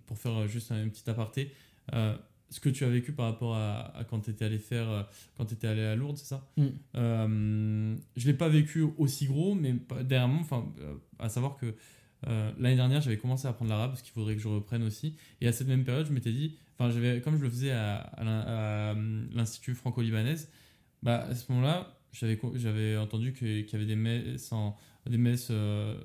[0.06, 1.52] pour faire juste un, petit aparté,
[1.94, 2.16] euh,
[2.50, 4.88] ce que tu as vécu par rapport à, à quand tu étais allé faire.
[4.88, 5.02] euh,
[5.36, 6.46] quand tu étais allé à Lourdes, c'est ça?
[6.56, 6.66] Mm.
[6.96, 10.66] Euh, Je l'ai pas vécu aussi gros, mais pas- dernièrement, enfin,
[11.18, 11.74] à savoir que.
[12.58, 15.14] L'année dernière, j'avais commencé à apprendre l'arabe parce qu'il faudrait que je reprenne aussi.
[15.40, 17.98] Et à cette même période, je m'étais dit, enfin, j'avais, comme je le faisais à,
[17.98, 18.94] à l'in- à,
[19.32, 20.50] l'Institut franco-libanaise,
[21.04, 24.76] bah, à ce moment-là, j'avais, j'avais entendu qu'il y avait des messes, en-
[25.08, 25.96] des messes euh,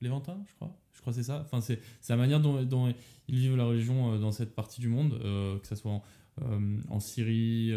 [0.00, 0.76] lévantins, je crois.
[0.92, 1.42] Je crois c'est ça.
[1.44, 2.94] Enfin, c'est, la manière dont,
[3.28, 6.02] ils vivent la religion euh, dans cette partie du monde, euh, que ce soit en,
[6.42, 7.72] euh, en Syrie,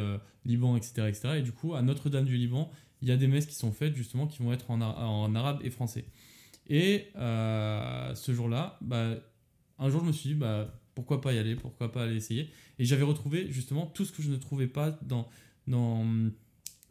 [0.46, 1.30] Liban, etc., etc.
[1.38, 2.72] Et du coup, à Notre-Dame du Liban,
[3.02, 5.60] il y a des messes qui sont faites justement qui vont être en, en arabe
[5.64, 6.06] et français.
[6.68, 9.16] Et ce jour-là, bah,
[9.78, 12.50] un jour, je me suis dit, bah, pourquoi pas y aller, pourquoi pas aller essayer.
[12.80, 15.28] Et j'avais retrouvé justement tout ce que je ne trouvais pas dans,
[15.68, 16.06] dans,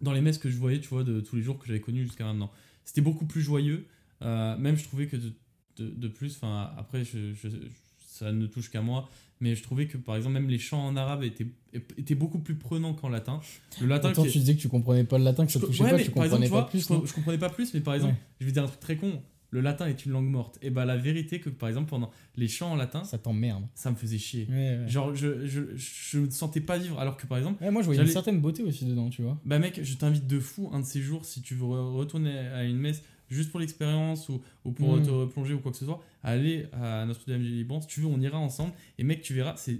[0.05, 2.05] dans les messes que je voyais, tu vois, de tous les jours que j'avais connus
[2.05, 2.51] jusqu'à maintenant.
[2.85, 3.87] C'était beaucoup plus joyeux.
[4.23, 5.33] Euh, même, je trouvais que de,
[5.79, 7.49] de, de plus, enfin, après, je, je-
[8.07, 9.09] ça ne touche qu'à moi,
[9.41, 11.47] mais je trouvais que par exemple, même les chants en arabe étaient,
[11.99, 13.41] étaient beaucoup plus prenants qu'en latin.
[13.81, 15.65] Le latin qui est- tu disais que tu comprenais pas le latin, que ça te
[15.65, 17.05] je- touchait ouais, pas, mais tu par exemple, comprenais tu pas vois, plus.
[17.07, 18.21] je, je comprenais pas plus, mais par exemple, Ouais.
[18.41, 19.21] je vais dire un truc très con.
[19.55, 20.59] Le latin est une langue morte.
[20.63, 23.65] Et bah la vérité que par exemple pendant les chants en latin, Ça t'emmerde.
[23.75, 24.47] ça me faisait chier.
[24.51, 24.89] Ouais, ouais.
[24.89, 27.87] Genre je, je, je me sentais pas vivre alors que par exemple, Ouais, moi, je
[27.87, 29.39] voyais une certaine beauté aussi dedans, tu vois.
[29.45, 32.37] bah mec, je t'invite de fou un de ces jours si tu veux re- retourner
[32.37, 35.03] à une messe juste pour l'expérience ou, ou pour Mm.
[35.03, 37.81] te replonger ou quoi que ce soit, aller à Notre-Dame du Liban.
[37.81, 38.73] Si tu veux, on ira ensemble.
[38.99, 39.79] Et mec, tu verras, c'est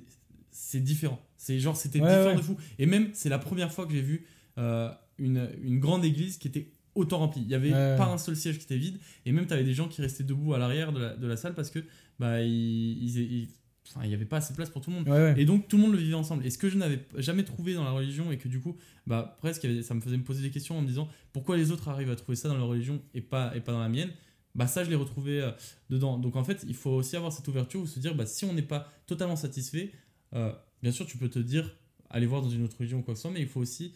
[0.51, 1.21] c'est différent.
[1.37, 2.57] C'est genre c'était différent de fou.
[2.79, 4.25] Et même c'est la première fois que j'ai vu
[4.57, 7.43] euh, une, une grande église qui était autant remplie.
[7.43, 8.99] Il y avait Ouais, pas un seul siège qui était vide.
[9.27, 11.37] Et même tu avais des gens qui restaient debout à l'arrière de la, de la
[11.37, 11.81] salle parce que
[12.19, 13.49] bah ils, ils- ils-
[13.89, 15.09] enfin, il y avait pas assez de place pour tout le monde.
[15.09, 15.35] Ouais, ouais.
[15.41, 16.47] Et donc tout le monde le vivait ensemble.
[16.47, 18.77] Et ce que je n'avais jamais trouvé dans la religion et que du coup,
[19.07, 21.89] bah presque ça me faisait me poser des questions en me disant pourquoi les autres
[21.89, 24.11] arrivent à trouver ça dans leur religion et pas, et pas dans la mienne,
[24.55, 25.51] bah ça je l'ai retrouvé euh,
[25.91, 26.17] dedans.
[26.19, 28.53] Donc en fait, il faut aussi avoir cette ouverture ou se dire bah si on
[28.55, 29.91] n'est pas totalement satisfait,
[30.35, 31.77] euh, bien sûr tu peux te dire
[32.11, 33.93] aller voir dans une autre religion ou quoi que ce soit, mais il faut aussi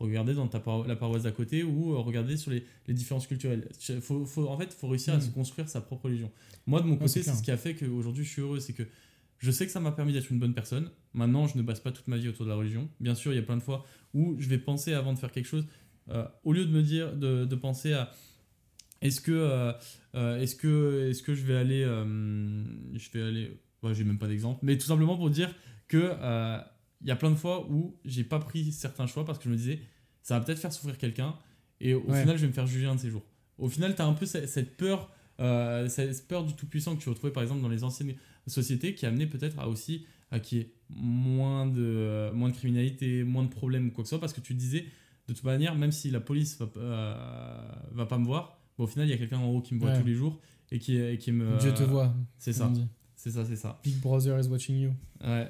[0.00, 3.26] regarder dans ta paro- la paroisse d'à côté ou euh, regarder sur les, les différences
[3.28, 3.68] culturelles.
[4.00, 5.20] Faut, faut, en fait, il faut réussir à Mm.
[5.20, 6.30] se construire sa propre religion.
[6.66, 8.82] Moi, de mon côté, c'est ce qui a fait qu'aujourd'hui je suis heureux, c'est que
[9.38, 10.90] je sais que ça m'a permis d'être une bonne personne.
[11.14, 12.88] Maintenant, je ne base pas toute ma vie autour de la religion.
[13.00, 15.32] Bien sûr, il y a plein de fois où je vais penser avant de faire
[15.32, 15.66] quelque chose,
[16.10, 18.10] euh, au lieu de me dire, de, de penser à
[19.02, 19.72] est-ce que, euh,
[20.14, 24.28] euh, est-ce que, est-ce que je vais aller, je vais aller, ouais, j'ai même pas
[24.28, 25.54] d'exemple, mais tout simplement pour dire
[25.88, 26.12] que
[27.02, 29.50] il y a plein de fois où j'ai pas pris certains choix parce que je
[29.50, 29.80] me disais
[30.22, 31.34] ça va peut-être faire souffrir quelqu'un
[31.80, 32.20] et au Ouais.
[32.20, 33.24] final je vais me faire juger un de ces jours.
[33.58, 37.08] Au final, tu as un peu cette, peur, euh, cette peur du tout-puissant que tu
[37.10, 38.14] retrouvais par exemple dans les anciennes
[38.46, 43.22] sociétés qui amenait peut-être à aussi à qu'il y ait moins de, moins de criminalité,
[43.24, 44.84] moins de problèmes ou quoi que ce soit parce que tu disais
[45.28, 48.84] de toute manière, même si la police va, pas- euh, va pas me voir, bon,
[48.84, 50.00] au final il y a quelqu'un en haut qui me voit Ouais.
[50.00, 50.40] tous les jours
[50.72, 51.58] et qui, qui me.
[51.58, 52.14] Dieu te voit.
[52.38, 52.70] C'est ça.
[53.22, 53.78] C'est ça, c'est ça.
[53.84, 54.90] Big Brother is watching you.
[55.22, 55.48] Ouais.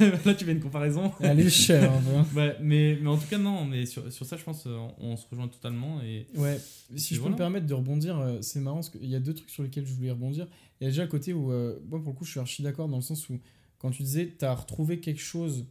[0.24, 1.10] Là tu fais une comparaison.
[1.20, 2.24] Elle est chère, hein.
[2.36, 5.16] Ouais, mais, mais en tout cas, non, mais sur, sur ça, je pense euh, on
[5.16, 6.00] se rejoint totalement.
[6.02, 6.58] Et Ouais,
[6.96, 7.32] si Et je peux voilà.
[7.34, 9.86] me permettre de rebondir, euh, c'est marrant parce qu'il y a deux trucs sur lesquels
[9.86, 10.46] je voulais rebondir.
[10.80, 12.62] Il y a déjà le côté où, euh, moi pour le coup, je suis archi
[12.62, 13.38] d'accord dans le sens où,
[13.78, 15.66] quand tu disais, tu as retrouvé quelque chose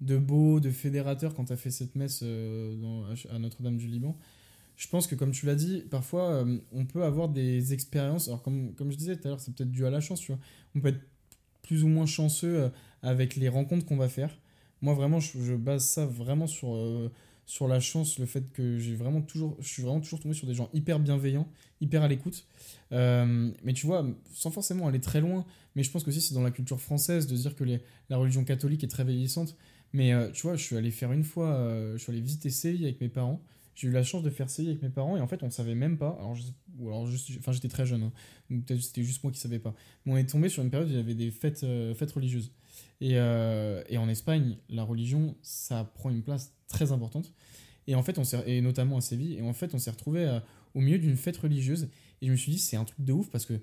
[0.00, 3.88] de beau, de fédérateur quand tu as fait cette messe euh, dans- à Notre-Dame du
[3.88, 4.16] Liban.
[4.78, 8.28] Je pense que, comme tu l'as dit, parfois, euh, on peut avoir des expériences.
[8.28, 10.30] Alors, comme, comme je disais tout à l'heure, c'est peut-être dû à la chance, tu
[10.30, 10.40] vois.
[10.76, 11.00] On peut être
[11.62, 12.68] plus ou moins chanceux euh,
[13.02, 14.30] avec les rencontres qu'on va faire.
[14.80, 17.10] Moi, vraiment, je, base ça vraiment sur, euh,
[17.44, 20.46] sur la chance, le fait que j'ai vraiment toujours, je suis vraiment toujours tombé sur
[20.46, 21.48] des gens hyper bienveillants,
[21.80, 22.46] hyper à l'écoute.
[22.92, 26.44] Mais tu vois, sans forcément aller très loin, mais je pense que aussi c'est dans
[26.44, 27.64] la culture française de dire que
[28.08, 29.56] la religion catholique est très vieillissante.
[29.92, 33.00] Mais tu vois, je suis allé faire une fois, je suis allé visiter Séville avec
[33.00, 33.42] mes parents.
[33.78, 35.76] J'ai eu la chance de faire CI avec mes parents et en fait on savait
[35.76, 36.16] même pas.
[36.18, 36.36] Alors,
[36.78, 38.12] ou alors je- enfin j'étais très jeune, hein,
[38.80, 39.72] c'était juste moi qui savais pas.
[40.04, 42.10] Mais on est tombé sur une période où il y avait des fêtes, euh, fêtes
[42.10, 42.52] religieuses.
[43.00, 47.32] Et, euh, et en Espagne, la religion, ça prend une place très importante.
[47.86, 50.24] Et en fait, on s'est, et notamment à Séville, et en fait, on s'est retrouvé
[50.26, 50.40] euh,
[50.74, 51.88] au milieu d'une fête religieuse.
[52.20, 53.54] Et je me suis dit, c'est un truc de ouf parce que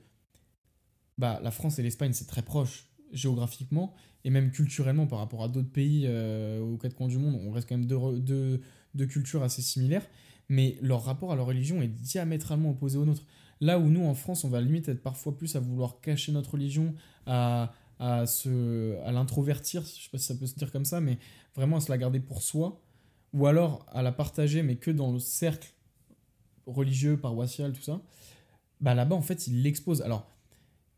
[1.18, 3.94] bah, la France et l'Espagne, c'est très proche géographiquement
[4.24, 7.40] et même culturellement par rapport à d'autres pays aux quatre coins du monde.
[7.46, 8.62] On reste quand même deux, deux,
[8.96, 10.08] deux cultures assez similaires,
[10.50, 13.24] mais leur rapport à leur religion est diamétralement opposé au nôtre.
[13.62, 16.52] Là où nous, en France, on va limite être parfois plus à vouloir cacher notre
[16.52, 16.94] religion,
[17.26, 21.00] à, à, se, à l'introvertir, je sais pas si ça peut se dire comme ça,
[21.00, 21.18] mais
[21.56, 22.82] vraiment à se la garder pour soi,
[23.34, 25.74] ou alors à la partager, mais que dans le cercle
[26.66, 28.02] religieux, paroissial, tout ça,
[28.82, 30.02] bah là-bas, en fait, ils l'exposent.
[30.02, 30.35] Alors,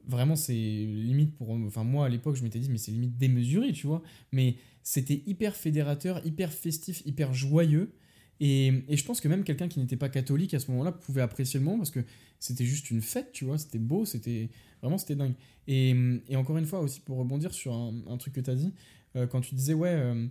[0.08, 1.52] vraiment, c'est limite pour.
[1.52, 4.02] Enfin, moi, à l'époque, je m'étais dit, mais c'est limite démesuré, tu vois.
[4.32, 7.94] Mais c'était hyper fédérateur, hyper festif, hyper joyeux.
[8.40, 11.22] Et, et je pense que même quelqu'un qui n'était pas catholique à ce moment-là pouvait
[11.22, 12.02] apprécier le moment parce que
[12.40, 13.58] c'était juste une fête, tu vois.
[13.58, 14.50] C'était beau, c'était.
[14.82, 15.34] Vraiment, c'était dingue.
[15.68, 15.96] Et,
[16.30, 18.74] et encore une fois, aussi, pour rebondir sur un, truc que tu as dit,
[19.16, 20.28] euh, quand tu disais, ouais, euh,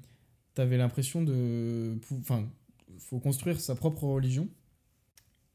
[0.55, 1.99] t'avais l'impression de.
[2.21, 2.49] Enfin,
[2.99, 4.49] faut construire sa propre religion.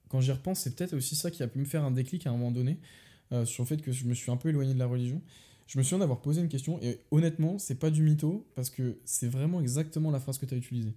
[0.10, 2.32] Quand j'y repense, c'est peut-être aussi ça qui a pu me faire un déclic à
[2.32, 2.80] un moment donné
[3.32, 5.22] euh, sur le fait que je me suis un peu éloigné de la religion.
[5.68, 8.98] Je me souviens d'avoir posé une question et honnêtement, c'est pas du mytho parce que
[9.06, 10.94] c'est vraiment exactement la phrase que tu as utilisée.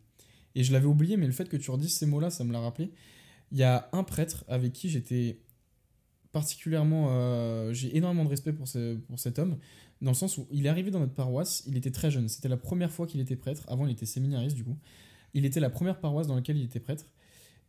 [0.56, 2.60] Et je l'avais oublié, mais le fait que tu redises ces mots-là, ça me l'a
[2.60, 2.90] rappelé.
[3.52, 5.38] Il y a un prêtre avec qui j'étais
[6.32, 7.08] particulièrement.
[7.10, 9.58] euh, J'ai énormément de respect pour, ce- pour cet homme,
[10.02, 12.28] dans le sens où il est arrivé dans notre paroisse, il était très jeune.
[12.28, 13.62] C'était la première fois qu'il était prêtre.
[13.68, 14.76] Avant, il était séminariste, du coup.
[15.34, 17.06] Il était la première paroisse dans laquelle il était prêtre.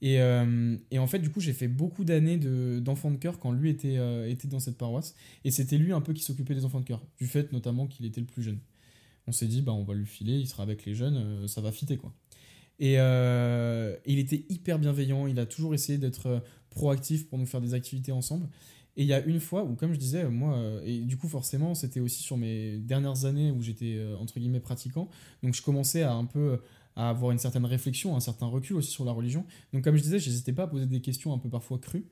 [0.02, 3.40] Et, euh, et en fait, du coup, j'ai fait beaucoup d'années de- d'enfant de chœur
[3.40, 5.16] quand lui était, euh, était dans cette paroisse.
[5.46, 8.06] Et c'était lui un peu qui s'occupait des enfants de chœur, du fait notamment qu'il
[8.06, 8.60] était le plus jeune.
[9.28, 11.62] On s'est dit, bah, on va lui filer, il sera avec les jeunes, euh, ça
[11.62, 12.14] va fitter quoi.
[12.80, 17.74] Et il était hyper bienveillant, il a toujours essayé d'être proactif pour nous faire des
[17.74, 18.48] activités ensemble.
[18.98, 21.74] Et il y a une fois où, comme je disais, moi, et du coup, forcément,
[21.74, 25.10] c'était aussi sur mes dernières années où j'étais, entre guillemets, pratiquant.
[25.42, 26.60] Donc, je commençais à un peu
[26.96, 29.46] à avoir une certaine réflexion, un certain recul aussi sur la religion.
[29.74, 32.06] Donc, comme je disais, j'hésitais pas à poser des questions un peu parfois crues.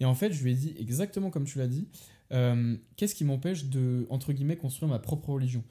[0.00, 1.88] Et en fait, je lui ai dit exactement comme tu l'as dit
[2.32, 5.62] euh, qu'est-ce qui m'empêche de, entre guillemets, construire ma propre religion?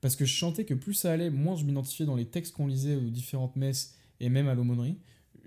[0.00, 2.66] Parce que je sentais que plus ça allait, moins je m'identifiais dans les textes qu'on
[2.66, 4.98] lisait aux différentes messes et même à l'aumônerie.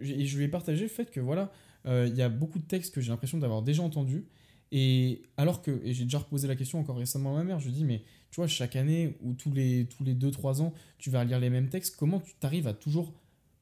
[0.01, 1.51] Et je lui ai partagé le fait que voilà,
[1.85, 4.25] euh, il y a beaucoup de textes que j'ai l'impression d'avoir déjà entendus.
[4.71, 7.67] Et alors que, et j'ai déjà reposé la question encore récemment à ma mère, je
[7.67, 8.03] lui dis, mais
[8.37, 11.49] tu vois, chaque année ou tous les, tous les 2-3 ans, tu vas lire les
[11.49, 13.11] mêmes textes, comment tu arrives à toujours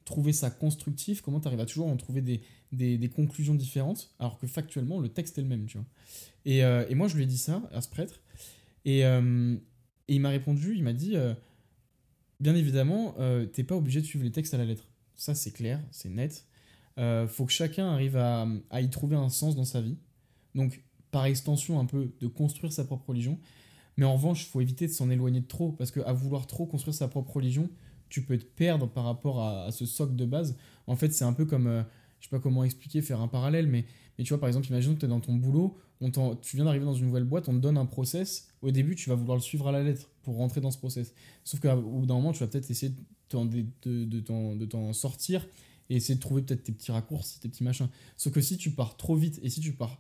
[0.03, 1.21] trouver ça constructif?
[1.21, 2.41] Comment tu arrives à toujours en trouver des,
[2.73, 5.88] des, des conclusions différentes alors que factuellement, le texte est le même, tu vois?
[6.43, 8.19] Et, euh, et moi, je lui ai dit ça à ce prêtre.
[8.84, 9.55] Et, euh,
[10.09, 11.34] et il m'a répondu, il m'a dit, euh,
[12.41, 13.15] bien évidemment,
[13.53, 14.89] t'es pas obligé de suivre les textes à la lettre.
[15.15, 16.45] Ça, c'est clair, c'est net.
[17.30, 19.95] Faut que chacun arrive à, à y trouver un sens dans sa vie.
[20.53, 23.39] Donc, par extension, un peu de construire sa propre religion.
[23.97, 26.95] Mais en revanche, il faut éviter de s'en éloigner trop, parce qu'à vouloir trop construire
[26.95, 27.69] sa propre religion,
[28.09, 30.57] tu peux te perdre par rapport à, ce socle de base.
[30.87, 31.83] En fait, c'est un peu comme, euh,
[32.19, 33.85] je sais pas comment expliquer, faire un parallèle, mais,
[34.17, 36.65] mais tu vois, par exemple, imagine que tu es dans ton boulot, on tu viens
[36.65, 39.37] d'arriver dans une nouvelle boîte, on te donne un process, au début, tu vas vouloir
[39.37, 41.13] le suivre à la lettre pour rentrer dans ce process.
[41.43, 42.93] Sauf qu'au bout d'un moment, tu vas peut-être essayer
[43.31, 45.47] de t'en sortir
[45.89, 47.89] et essayer de trouver peut-être tes petits raccourcis, tes petits machins.
[48.17, 49.99] Sauf que si tu pars trop vite et si tu pars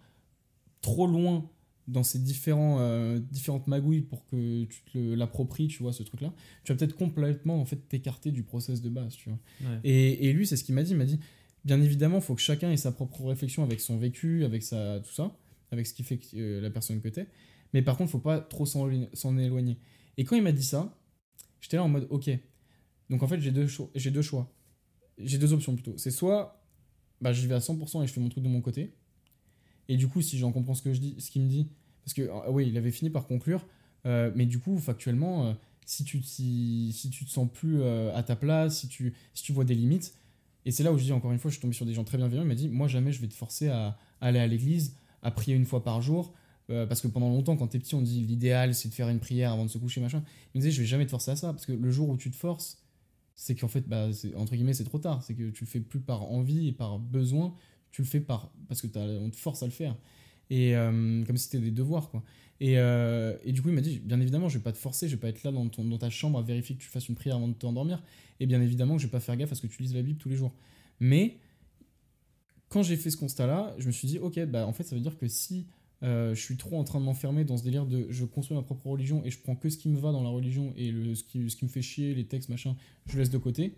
[0.81, 1.49] trop loin
[1.87, 6.33] dans ces différents, euh, différentes magouilles pour que tu te l'appropries, tu vois, ce truc-là,
[6.63, 9.39] tu vas peut-être complètement en fait t'écarter du process de base, tu vois.
[9.61, 9.79] Ouais.
[9.83, 10.91] Et, et lui, c'est ce qu'il m'a dit.
[10.91, 11.19] Il m'a dit,
[11.63, 14.99] bien évidemment, il faut que chacun ait sa propre réflexion avec son vécu, avec sa,
[14.99, 15.37] tout ça,
[15.71, 17.27] avec ce qui fait que, euh, la personne que t'es.
[17.73, 19.77] Mais par contre, il faut pas trop s'en éloigner.
[20.17, 20.97] Et quand il m'a dit ça,
[21.61, 22.29] j'étais là en mode, ok.
[23.09, 24.51] Donc en fait, j'ai deux, choix- j'ai deux choix.
[25.17, 25.93] J'ai deux options plutôt.
[25.97, 26.61] C'est soit
[27.21, 28.93] bah, j'y vais à 100% et je fais mon truc de mon côté.
[29.89, 31.67] Et du coup, si j'en comprends ce que je dis, ce qu'il me dit,
[32.03, 33.65] parce que ah oui, il avait fini par conclure,
[34.05, 35.53] euh, mais du coup, factuellement, euh,
[35.85, 39.43] si tu si, si tu te sens plus euh, à ta place, si tu si
[39.43, 40.13] tu vois des limites,
[40.65, 42.03] et c'est là où je dis encore une fois, je suis tombé sur des gens
[42.03, 42.43] très bienveillants.
[42.43, 45.55] Il m'a dit, moi jamais je vais te forcer à, aller à l'église, à prier
[45.55, 46.33] une fois par jour,
[46.67, 49.51] parce que pendant longtemps, quand t'es petit, on dit l'idéal c'est de faire une prière
[49.53, 50.23] avant de se coucher, machin.
[50.53, 52.17] Il me disait, je vais jamais te forcer à ça, parce que le jour où
[52.17, 52.79] tu te forces,
[53.35, 54.07] c'est qu'en fait, bah,
[54.37, 55.21] entre guillemets, c'est trop tard.
[55.21, 57.53] C'est que tu le fais plus par envie et par besoin,
[57.95, 59.95] tu le fais par parce que t'as- on te force à le faire.
[60.49, 62.23] Et euh, comme c'était des devoirs, quoi.
[62.61, 65.07] Et, euh, et du coup, il m'a dit, bien évidemment, je vais pas te forcer,
[65.09, 67.09] je vais pas être là dans, ton, dans ta chambre à vérifier que tu fasses
[67.09, 68.01] une prière avant de t'endormir.
[68.39, 70.19] Et bien évidemment, je vais pas faire gaffe à ce que tu lises la Bible
[70.19, 70.53] tous les jours.
[70.99, 71.37] Mais
[72.69, 75.01] quand j'ai fait ce constat-là, je me suis dit, ok, bah en fait, ça veut
[75.01, 75.67] dire que si
[76.03, 78.63] euh, je suis trop en train de m'enfermer dans ce délire de je construis ma
[78.63, 81.15] propre religion et je prends que ce qui me va dans la religion et le,
[81.15, 82.75] ce, qui, ce qui me fait chier, les textes, machin,
[83.07, 83.77] je laisse de côté,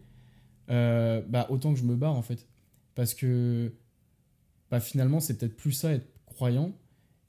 [0.67, 2.47] bah autant que je me barre en fait.
[2.95, 3.73] parce que
[4.71, 6.73] bah, finalement, c'est peut-être plus ça être croyant.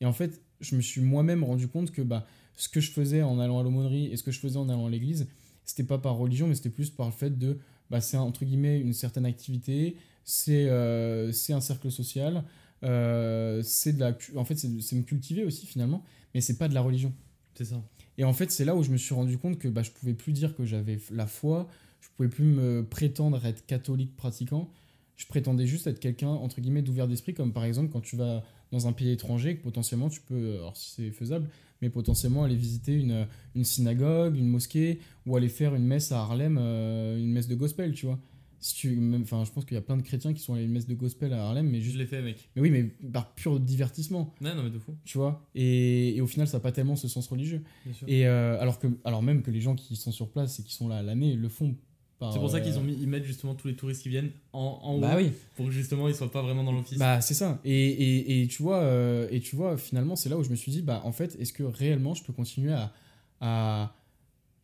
[0.01, 2.27] Et en fait, je me suis moi-même rendu compte que bah,
[2.57, 4.87] ce que je faisais en allant à l'aumônerie et ce que je faisais en allant
[4.87, 5.29] à l'église,
[5.65, 7.59] c'était pas par religion, mais c'était plus par le fait de.
[7.91, 12.45] Bah, c'est entre guillemets une certaine activité, c'est euh, c'est un cercle social,
[12.85, 14.17] euh, c'est de la.
[14.37, 17.15] En fait, c'est me cultiver aussi finalement, mais c'est pas de la religion.
[17.55, 17.83] C'est ça.
[18.19, 20.15] Et en fait, c'est là où je me suis rendu compte que bah, je pouvais
[20.15, 21.69] plus dire que j'avais la foi,
[22.01, 24.71] je pouvais plus me prétendre être catholique pratiquant.
[25.19, 28.43] Je prétendais juste être quelqu'un, entre guillemets, d'ouvert d'esprit, comme par exemple quand tu vas
[28.73, 31.51] dans un pays étranger, que potentiellement tu peux, alors si c'est faisable,
[31.83, 36.21] mais potentiellement aller visiter une, une synagogue, une mosquée, ou aller faire une messe à
[36.21, 38.19] Harlem, euh, une messe de gospel, tu vois.
[38.61, 40.63] Si tu, même, enfin, je pense qu'il y a plein de chrétiens qui sont allés
[40.63, 41.97] à une messe de gospel à Harlem, mais Je juste.
[41.97, 42.49] l'ai fait, mec.
[42.57, 44.97] Mais oui, mais par pur divertissement, Non, non, mais de fou.
[45.05, 45.49] tu vois?
[45.55, 47.63] Et, et au final, ça n'a pas tellement ce sens religieux.
[47.85, 48.09] Bien sûr.
[48.09, 50.75] Et euh, alors, que, alors même que les gens qui sont sur place et qui
[50.75, 51.77] sont là à l'année le font.
[52.21, 54.31] C'est pour ça euh, qu'ils ont mis, ils mettent justement tous les touristes qui viennent
[54.53, 55.31] en, en haut Bah oui.
[55.55, 56.99] pour que justement ils soient pas vraiment dans l'office.
[56.99, 57.61] Bah c'est ça.
[57.65, 60.57] Et, et, et tu vois, euh, et tu vois, finalement, c'est là où je me
[60.57, 62.93] suis dit, bah en fait, est-ce que réellement je peux continuer à,
[63.41, 63.95] à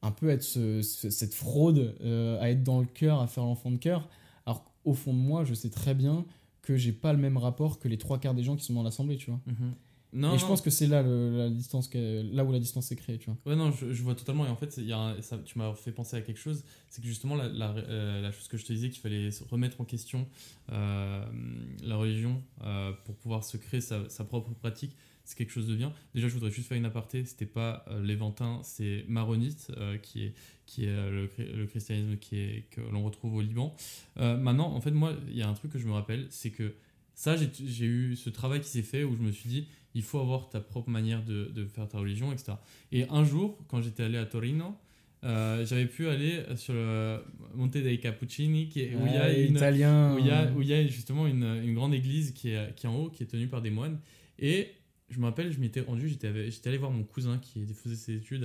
[0.02, 3.44] un peu être ce- ce- cette fraude, euh, à être dans le cœur, à faire
[3.44, 4.09] l'enfant de cœur,
[4.46, 6.26] alors qu'au fond de moi, je sais très bien
[6.61, 8.82] que j'ai pas le même rapport que les trois quarts des gens qui sont dans
[8.82, 9.40] l'assemblée, tu vois.
[9.46, 9.74] Mhm.
[10.16, 12.94] Non, et je pense que c'est là le- la distance, là où la distance s'est
[12.96, 13.36] créée, tu vois.
[13.46, 14.46] Ouais, non, je, je vois totalement.
[14.46, 16.62] Et en fait, il y a un- ça, tu m'as fait penser à quelque chose.
[16.88, 19.80] C'est que justement, la, la, euh, la chose que je te disais, qu'il fallait remettre
[19.80, 20.28] en question
[20.72, 21.24] euh,
[21.82, 25.74] la religion euh, pour pouvoir se créer sa, sa propre pratique, c'est quelque chose de
[25.74, 25.92] bien.
[26.14, 27.24] Déjà, je voudrais juste faire une aparté.
[27.24, 30.34] C'était pas léventin, c'est maronite, qui est,
[30.66, 33.74] qui est le, le christianisme qui est, que l'on retrouve au Liban.
[34.16, 36.74] Maintenant, en fait, moi, il y a un truc que je me rappelle, c'est que
[37.14, 40.18] ça, j'ai eu ce travail qui s'est fait où je me suis dit, il faut
[40.18, 42.54] avoir ta propre manière de, de faire ta religion, etc.
[42.92, 44.76] Et un jour, quand j'étais allé à Torino,
[45.24, 47.22] euh, j'avais pu aller sur le
[47.54, 49.16] Monte dei Cappuccini, qui est, où il y
[50.62, 53.22] y y a justement une, une grande église qui est, qui est en haut, qui
[53.22, 53.98] est tenue par des moines.
[54.38, 54.68] Et
[55.08, 58.44] je me rappelle, je m'étais rendu, j'étais allé voir mon cousin qui faisait ses études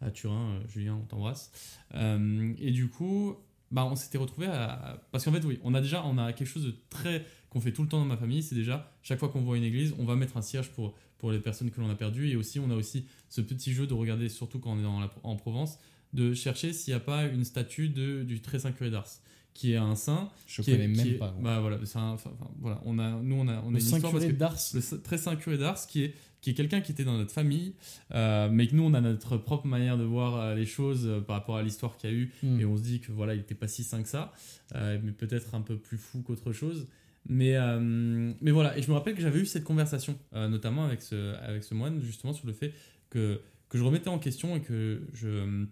[0.00, 1.50] à, à Turin, euh, Julien, on t'embrasse.
[1.94, 3.36] Euh, et du coup,
[3.70, 5.02] bah, on s'était retrouvé à.
[5.12, 7.24] Parce qu'en fait, oui, on a déjà on a quelque chose de très.
[7.50, 9.64] Qu'on fait tout le temps dans ma famille, c'est déjà, chaque fois qu'on voit une
[9.64, 12.28] église, on va mettre un cierge pour, pour les personnes que l'on a perdues.
[12.30, 15.00] Et aussi, on a aussi ce petit jeu de regarder, surtout quand on est dans
[15.00, 15.78] la- en Provence,
[16.12, 19.08] de chercher s'il n'y a pas une statue de, du très saint curé d'Ars,
[19.54, 20.30] qui est un saint.
[20.46, 21.34] Je qui connais est- qui même est- pas.
[21.40, 22.30] Bah voilà, c'est un- enfin,
[22.60, 24.56] voilà, on a, nous on a, on a le une histoire Saint-Curé que d'Ars.
[24.74, 27.74] le très saint curé d'Ars qui est, qui est quelqu'un qui était dans notre famille,
[28.14, 31.20] euh, mais que nous on a notre propre manière de voir euh, les choses euh,
[31.20, 32.60] par rapport à l'histoire qu'il y a eu, Hmm.
[32.60, 34.32] et on se dit que voilà, il n'était pas si sain que ça,
[34.76, 36.86] euh, mais peut-être un peu plus fou qu'autre chose.
[37.28, 40.84] Mais, euh, mais voilà, et je me rappelle que j'avais eu cette conversation, euh, notamment
[40.86, 42.72] avec ce, avec ce moine, justement sur le fait
[43.10, 45.64] que, que je remettais en question et que je,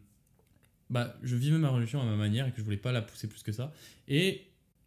[0.91, 3.27] bah, je vivais ma religion à ma manière et que je voulais pas la pousser
[3.27, 3.73] plus que ça.
[4.07, 4.43] Et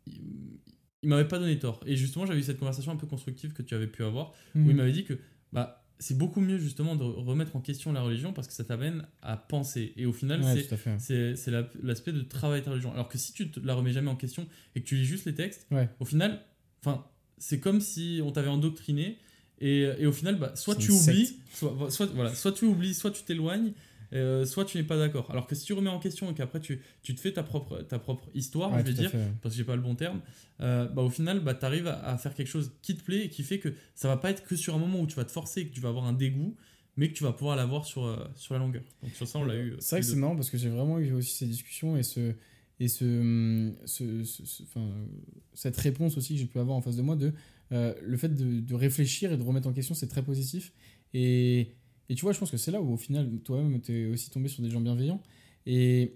[0.05, 1.82] il, m'avait pas donné tort.
[1.86, 4.59] Et justement, j'avais eu cette conversation un peu constructive que tu avais pu avoir, où
[4.59, 4.74] il Hmm.
[4.76, 5.17] m'avait dit que
[5.51, 9.05] bah, c'est beaucoup mieux justement de remettre en question la religion parce que ça t'amène
[9.22, 9.93] à penser.
[9.97, 10.67] Et au final, Ouais,
[10.99, 11.51] c'est
[11.82, 12.93] l'aspect de travailler ta religion.
[12.93, 15.26] Alors que si tu te la remets jamais en question et que tu lis juste
[15.26, 15.89] les textes, Ouais.
[15.99, 16.41] au final,
[16.84, 17.06] enfin,
[17.38, 19.18] c'est comme si on t'avait endoctriné
[19.62, 21.40] et, et au final, bah, soit tu oublies, secte.
[21.54, 23.74] soit, soit, voilà, soit tu oublies, soit tu t'éloignes,
[24.14, 25.30] euh, soit tu n'es pas d'accord.
[25.32, 27.82] Alors que si tu remets en question et qu'après tu, tu te fais ta propre,
[27.82, 30.22] ta propre histoire, Ouais, je vais dire, fait, parce que j'ai pas le bon terme,
[30.62, 33.26] euh, bah, au final, bah, tu arrives à, à faire quelque chose qui te plaît
[33.26, 35.26] et qui fait que ça va pas être que sur un moment où tu vas
[35.26, 36.56] te forcer et que tu vas avoir un dégoût,
[36.96, 38.84] mais que tu vas pouvoir l'avoir sur, euh, sur la longueur.
[39.04, 39.76] Donc sur ça, on l'a eu.
[39.80, 42.34] C'est vrai que c'est marrant parce que j'ai vraiment eu aussi ces discussions et ce
[42.80, 45.06] et hum, ce, ce- enfin, euh,
[45.54, 47.34] cette réponse aussi que j'ai pu avoir en face de moi de
[47.72, 50.74] euh, le fait de, de réfléchir et de remettre en question c'est très positif.
[51.14, 51.74] Et,
[52.10, 54.30] et tu vois je pense que c'est là où au final toi-même tu es aussi
[54.30, 55.22] tombé sur des gens bienveillants.
[55.66, 56.16] Et,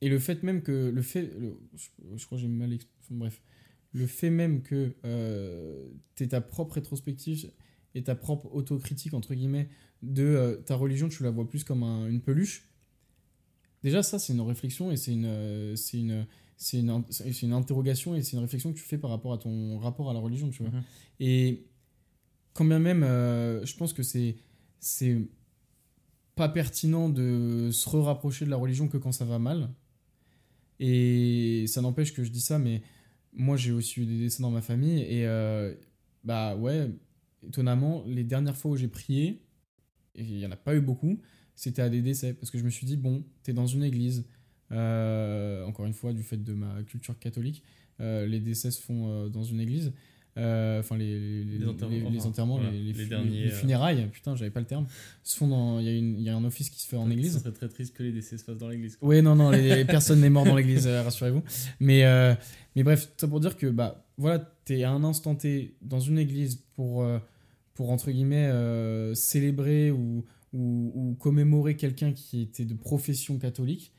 [0.00, 1.30] et le fait même que le fait
[2.16, 3.42] je, crois que j'ai mal enfin, bref.
[3.92, 4.94] Le fait même que
[6.14, 7.50] tu ta propre rétrospective
[7.94, 9.68] et ta propre autocritique entre guillemets
[10.02, 12.69] de euh, ta religion, tu la vois plus comme un- une peluche.
[13.82, 16.26] Déjà, ça, c'est une réflexion et c'est une, euh, c'est une,
[16.56, 19.38] c'est une, c'est une interrogation et c'est une réflexion que tu fais par rapport à
[19.38, 20.72] ton rapport à la religion, tu vois.
[20.72, 20.82] Mhm.
[21.20, 21.66] Et
[22.52, 24.36] quand bien même, euh, je pense que c'est,
[24.78, 25.18] c'est
[26.34, 29.70] pas pertinent de se rapprocher de la religion que quand ça va mal.
[30.78, 32.82] Et ça n'empêche que je dis ça, mais
[33.32, 35.74] moi, j'ai aussi eu des décès dans ma famille et euh,
[36.24, 36.90] bah ouais,
[37.46, 39.42] étonnamment, les dernières fois où j'ai prié,
[40.14, 41.20] et il n'y en a pas eu beaucoup,
[41.60, 42.32] c'était à des décès.
[42.32, 44.24] Parce que je me suis dit, bon, t'es dans une église,
[44.72, 47.62] euh, encore une fois, du fait de ma culture catholique,
[48.00, 49.92] euh, les décès se font euh, dans une église.
[50.36, 54.66] enfin les, les, Les enterrements, les- enterrements, voilà, les, derniers, funérailles, putain, j'avais pas le
[54.66, 54.86] terme,
[55.22, 55.80] se font dans.
[55.80, 57.38] Il y, y a un office qui se fait en église.
[57.38, 58.96] serait très triste que les décès se fassent dans l'église.
[59.02, 59.50] Oui, non, non,
[59.86, 61.42] personnes n'est mort dans l'église, rassurez-vous.
[61.78, 62.04] Mais,
[62.74, 66.18] mais bref, ça pour dire que bah, voilà, t'es à un instant T dans une
[66.18, 67.06] église pour,
[67.74, 68.50] pour entre guillemets,
[69.14, 73.92] célébrer ou, ou, ou commémorer quelqu'un qui était de profession catholique.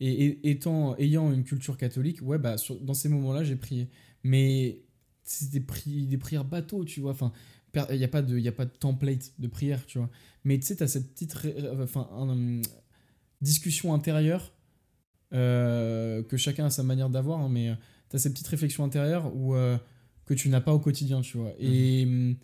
[0.00, 3.88] Et, et- étant, ayant une culture catholique, ouais, bah, sur- dans ces moments-là, j'ai prié.
[4.22, 4.82] Mais
[5.22, 7.12] c'est des, pri- des prières bateaux, tu vois.
[7.12, 7.32] Enfin,
[7.90, 10.10] il n'y a, pas de- y a pas de template de prière, tu vois.
[10.44, 12.60] Mais tu sais, tu as cette petite euh, enfin, un-
[13.40, 14.52] discussion intérieure
[15.32, 17.70] euh, que chacun a sa manière d'avoir, hein, mais
[18.10, 19.76] tu as cette petite réflexion intérieure où, euh,
[20.26, 21.52] que tu n'as pas au quotidien, tu vois.
[21.58, 22.36] Et, Mhm.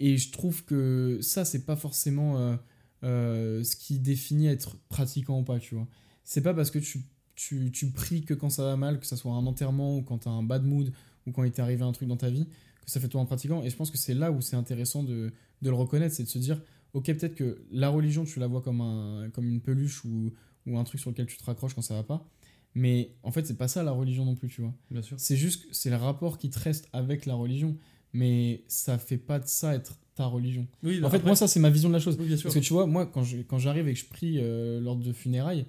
[0.00, 2.56] Et je trouve que ça, c'est pas forcément euh,
[3.04, 5.86] euh, ce qui définit être pratiquant ou pas, tu vois.
[6.24, 7.02] C'est pas parce que tu,
[7.34, 10.18] tu, tu pries que quand ça va mal, que ça soit un enterrement ou quand
[10.18, 10.92] tu as un bad mood
[11.26, 12.46] ou quand il t'est arrivé un truc dans ta vie,
[12.84, 13.62] que ça fait toi un pratiquant.
[13.62, 16.28] Et je pense que c'est là où c'est intéressant de, de le reconnaître, c'est de
[16.28, 16.60] se dire,
[16.94, 20.32] ok, peut-être que la religion, tu la vois comme, un, comme une peluche ou,
[20.66, 22.26] ou un truc sur lequel tu te raccroches quand ça va pas.
[22.74, 24.74] Mais en fait, c'est pas ça la religion non plus, tu vois.
[25.18, 27.76] C'est juste c'est le rapport qui te reste avec la religion.
[28.12, 30.66] Mais ça fait pas de ça être ta religion.
[30.82, 32.16] Oui, En fait, après- moi, ça, c'est ma vision de la chose.
[32.20, 32.28] oui.
[32.42, 34.96] Parce que tu vois, moi, quand je- quand j'arrive et que je prie euh, lors
[34.96, 35.64] de funérailles,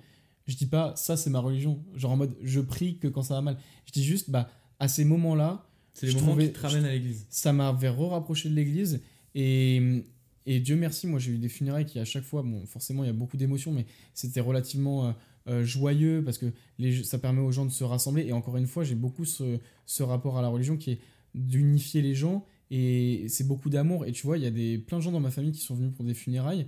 [0.47, 1.79] je dis pas ça, c'est ma religion.
[1.95, 3.57] Genre en mode, je prie que quand ça va mal.
[3.85, 6.91] Je dis juste, bah, à ces moments-là, c'est les moments trouvais- qui te ramènent à
[6.93, 7.27] l'église.
[7.29, 9.01] ça m'a fait re-rapprocher de l'église.
[9.35, 10.03] Et,
[10.45, 13.07] et Dieu merci, moi j'ai eu des funérailles qui à chaque fois, bon forcément il
[13.07, 15.11] y a beaucoup d'émotions, mais c'était relativement euh,
[15.47, 16.47] euh, joyeux parce que
[16.79, 18.25] les, ça permet aux gens de se rassembler.
[18.25, 20.99] Et encore une fois, j'ai beaucoup ce, ce rapport à la religion qui est
[21.33, 24.05] d'unifier les gens et c'est beaucoup d'amour.
[24.05, 25.75] Et tu vois, il y a des, plein de gens dans ma famille qui sont
[25.75, 26.67] venus pour des funérailles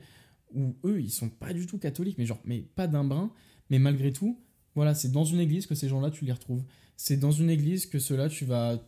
[0.53, 3.31] où eux, ils sont pas du tout catholiques, mais genre, mais pas d'un brin.
[3.69, 4.39] Mais malgré tout,
[4.75, 6.63] voilà, c'est dans une église que ces gens-là, tu les retrouves.
[6.97, 8.79] C'est dans une église que ceux-là, tu vas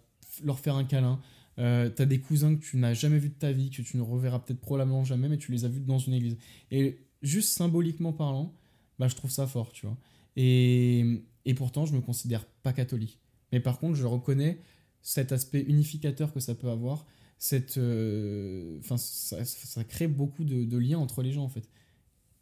[0.43, 1.19] leur faire un câlin.
[1.57, 4.01] Euh, t'as des cousins que tu n'as jamais vus de ta vie, que tu ne
[4.01, 6.37] reverras peut-être probablement jamais, mais tu les as vus dans une église.
[6.69, 8.53] Et juste symboliquement parlant,
[8.99, 9.97] bah, je trouve ça fort, tu vois.
[10.35, 13.19] Et, et pourtant, je me considère pas catholique.
[13.51, 14.59] Mais par contre, je reconnais
[15.05, 17.05] cet aspect unificateur que ça peut avoir.
[17.37, 21.69] Cette, euh, ça crée beaucoup de, de liens entre les gens, en fait.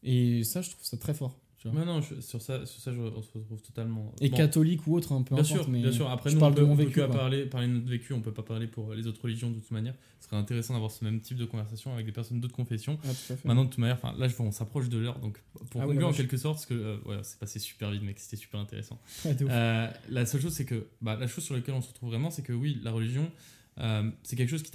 [0.01, 1.43] Et ça, je trouve ça très fort.
[1.64, 1.80] Tu vois.
[1.86, 4.11] Non, non, je- sur ça, sur ça, je, on se retrouve totalement.
[4.20, 6.09] Et Bon, catholique ou autre, un peu Bien importe, sûr, mais bien sûr.
[6.09, 6.99] Après, je nous, parle on de peut, mon on peut vécu.
[6.99, 7.09] quoi.
[7.09, 9.72] parler, parler de notre vécu, on peut pas parler pour les autres religions de toute
[9.72, 9.93] manière.
[10.20, 12.99] Ce serait intéressant d'avoir ce même type de conversation avec des personnes d'autres confessions.
[13.05, 13.34] Ah.
[13.45, 15.39] Maintenant, de toute manière, là, je vois, on s'approche de l'heure, donc
[15.70, 18.20] pour Ah conclure en quelque sorte, parce que euh, voilà, c'est passé super vite, mec,
[18.20, 18.99] c'était super intéressant.
[19.26, 19.47] Ouais, de.
[19.49, 22.30] Euh, la seule chose, c'est que bah, la chose sur laquelle on se retrouve vraiment,
[22.30, 23.32] c'est que oui, la religion,
[23.80, 24.72] euh, c'est quelque chose qui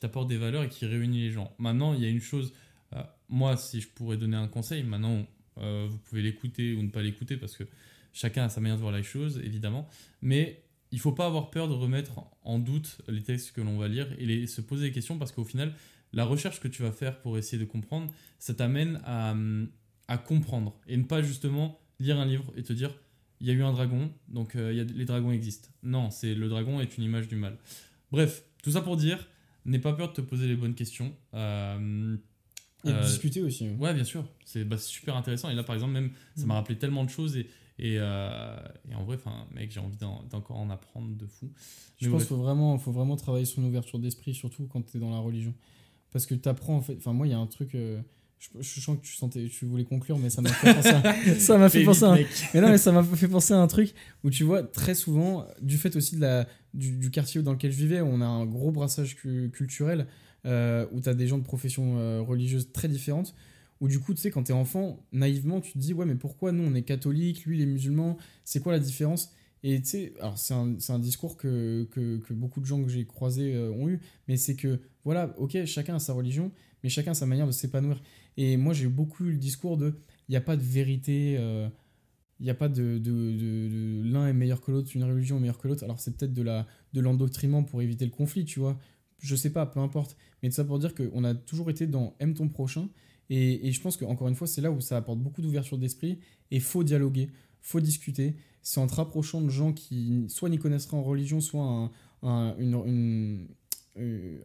[0.00, 1.52] t'apporte des valeurs et qui réunit les gens.
[1.58, 2.52] Maintenant, il y a une chose,
[2.94, 5.26] euh, moi, si je pourrais donner un conseil, maintenant,
[5.60, 7.64] euh, vous pouvez l'écouter ou ne pas l'écouter parce que
[8.12, 9.88] chacun a sa manière de voir les choses, évidemment,
[10.22, 13.88] mais il faut pas avoir peur de remettre en doute les textes que l'on va
[13.88, 15.74] lire et se poser des questions parce qu'au final,
[16.12, 20.96] la recherche que tu vas faire pour essayer de comprendre, ça t'amène à, comprendre et
[20.96, 22.92] ne pas justement lire un livre et te dire
[23.40, 25.68] il y a eu un dragon, donc euh, les dragons existent.
[25.82, 27.56] Non, c'est le dragon est une image du mal.
[28.10, 29.28] Bref, tout ça pour dire,
[29.64, 31.14] n'aie pas peur de te poser les bonnes questions.
[31.32, 32.16] Euh,
[32.84, 33.66] Et euh, discuter aussi.
[33.66, 33.76] hein.
[33.78, 34.24] Ouais, bien sûr.
[34.44, 35.50] C'est bah, super intéressant.
[35.50, 37.36] Et là, par exemple, même, ça m'a rappelé tellement de choses.
[37.36, 37.46] Et,
[37.78, 38.56] et, euh,
[38.90, 41.50] et en vrai, enfin, mec, j'ai envie d'en- d'encore en apprendre de fou.
[42.00, 44.96] Je pense qu'il faut vraiment, faut vraiment travailler sur une ouverture d'esprit, surtout quand tu
[44.96, 45.54] es dans la religion.
[46.12, 46.96] Parce que tu apprends, en fait.
[46.96, 47.74] Enfin, moi, il y a un truc.
[47.74, 48.00] euh,
[48.38, 51.34] je, je sens que tu, sentais, tu voulais conclure, mais ça m'a fait penser à,
[51.38, 52.14] ça m'a fait penser à
[52.54, 53.92] mais non, mais ça m'a fait penser à un truc
[54.24, 57.70] où tu vois, très souvent, du fait aussi de la, du, du quartier dans lequel
[57.70, 60.06] je vivais, on a un gros brassage cu- culturel
[60.46, 63.34] euh, où tu as des gens de professions euh, religieuses très différentes.
[63.80, 66.14] Où du coup, tu sais, quand tu es enfant, naïvement, tu te dis, ouais, mais
[66.14, 69.32] pourquoi nous on est catholique, lui il est musulman, c'est quoi la différence?
[69.62, 73.54] Et tu sais, alors c'est un, discours que, que, beaucoup de gens que j'ai croisés
[73.54, 76.50] euh, ont eu, mais c'est que, voilà, ok, chacun a sa religion,
[76.82, 78.02] mais chacun a sa manière de s'épanouir.
[78.36, 79.94] Et moi, j'ai beaucoup eu le discours de,
[80.28, 81.36] il n'y a pas de vérité.
[81.38, 81.68] euh,
[82.40, 85.58] il n'y a pas de, de, l'un est meilleur que l'autre, une religion est meilleure
[85.58, 85.84] que l'autre.
[85.84, 88.78] Alors c'est peut-être de l'endoctrinement pour éviter le conflit, tu vois.
[89.20, 90.16] Je sais pas, peu importe.
[90.42, 92.88] Mais ça pour dire qu'on a toujours été dans aime ton prochain.
[93.32, 96.18] Et, je pense qu'encore une fois, c'est là où ça apporte beaucoup d'ouverture d'esprit.
[96.50, 97.28] Et faut dialoguer,
[97.60, 98.34] faut discuter.
[98.62, 101.90] C'est en te rapprochant de gens qui soit n'y connaissent rien en religion, soit
[102.24, 102.28] euh,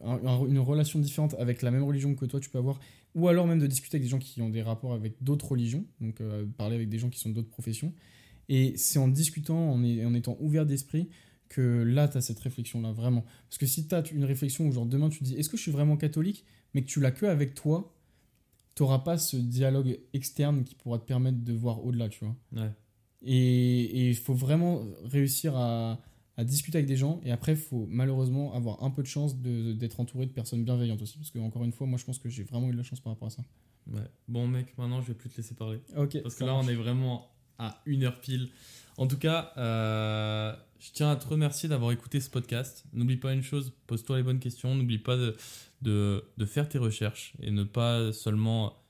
[0.04, 2.78] un- un- une relation différente avec la même religion que toi tu peux avoir,
[3.14, 5.84] ou alors même de discuter avec des gens qui ont des rapports avec d'autres religions,
[6.00, 7.92] donc euh, parler avec des gens qui sont d'autres professions.
[8.48, 11.08] Et c'est en discutant, en étant ouvert d'esprit,
[11.48, 13.24] que là, tu as cette réflexion-là, vraiment.
[13.48, 15.56] Parce que si tu as une réflexion où, genre, demain, tu te dis, est-ce que
[15.56, 16.44] je suis vraiment catholique,
[16.74, 17.94] mais que tu l'as que avec toi,
[18.74, 22.36] tu pas ce dialogue externe qui pourra te permettre de voir au-delà, tu vois.
[22.52, 22.70] Ouais.
[23.22, 26.00] Et il faut vraiment réussir à,
[26.36, 27.20] à discuter avec des gens.
[27.24, 31.00] Et après, il faut malheureusement avoir un peu de chance d'être entouré de personnes bienveillantes
[31.00, 31.16] aussi.
[31.16, 33.00] Parce que, encore une fois, moi, je pense que j'ai vraiment eu de la chance
[33.00, 33.42] par rapport à ça.
[33.90, 34.02] Ouais.
[34.28, 35.80] Bon, mec, maintenant, je vais plus te laisser parler.
[35.96, 36.20] Ok.
[36.22, 38.50] Parce que là, on est vraiment à une heure pile.
[38.98, 42.84] En tout cas, euh, je tiens à te remercier d'avoir écouté ce podcast.
[42.92, 44.74] N'oublie pas une chose, pose-toi les bonnes questions.
[44.74, 45.16] N'oublie pas
[45.82, 48.82] de, faire tes recherches et ne pas seulement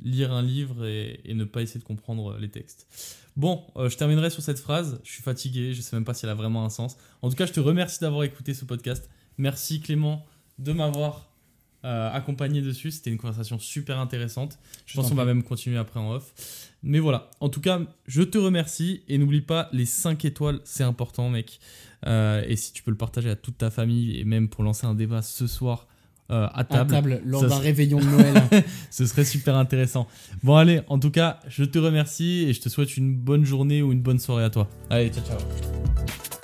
[0.00, 2.88] lire un livre et, ne pas essayer de comprendre les textes.
[3.36, 5.00] Bon, euh, je terminerai sur cette phrase.
[5.04, 6.96] Je suis fatigué, je sais même pas si elle a vraiment un sens.
[7.22, 9.10] En tout cas, je te remercie d'avoir écouté ce podcast.
[9.38, 10.24] Merci Clément
[10.58, 11.35] de m'avoir
[11.86, 12.90] euh, accompagné dessus.
[12.90, 14.58] C'était une conversation super intéressante.
[14.84, 16.32] Je pense qu'on va même continuer après en off.
[16.82, 20.84] Mais voilà, en tout cas, je te remercie et n'oublie pas les 5 étoiles, c'est
[20.84, 21.58] important, mec.
[22.06, 24.86] Euh, et si tu peux le partager à toute ta famille et même pour lancer
[24.86, 25.86] un débat ce soir
[26.30, 28.34] euh, à À table, table, lors d'un serait- réveillon de Noël.
[28.90, 30.06] ce serait super intéressant.
[30.42, 33.80] Bon, allez, en tout cas, je te remercie et je te souhaite une bonne journée
[33.82, 34.68] ou une bonne soirée à toi.
[34.90, 36.35] Allez, ciao, ciao.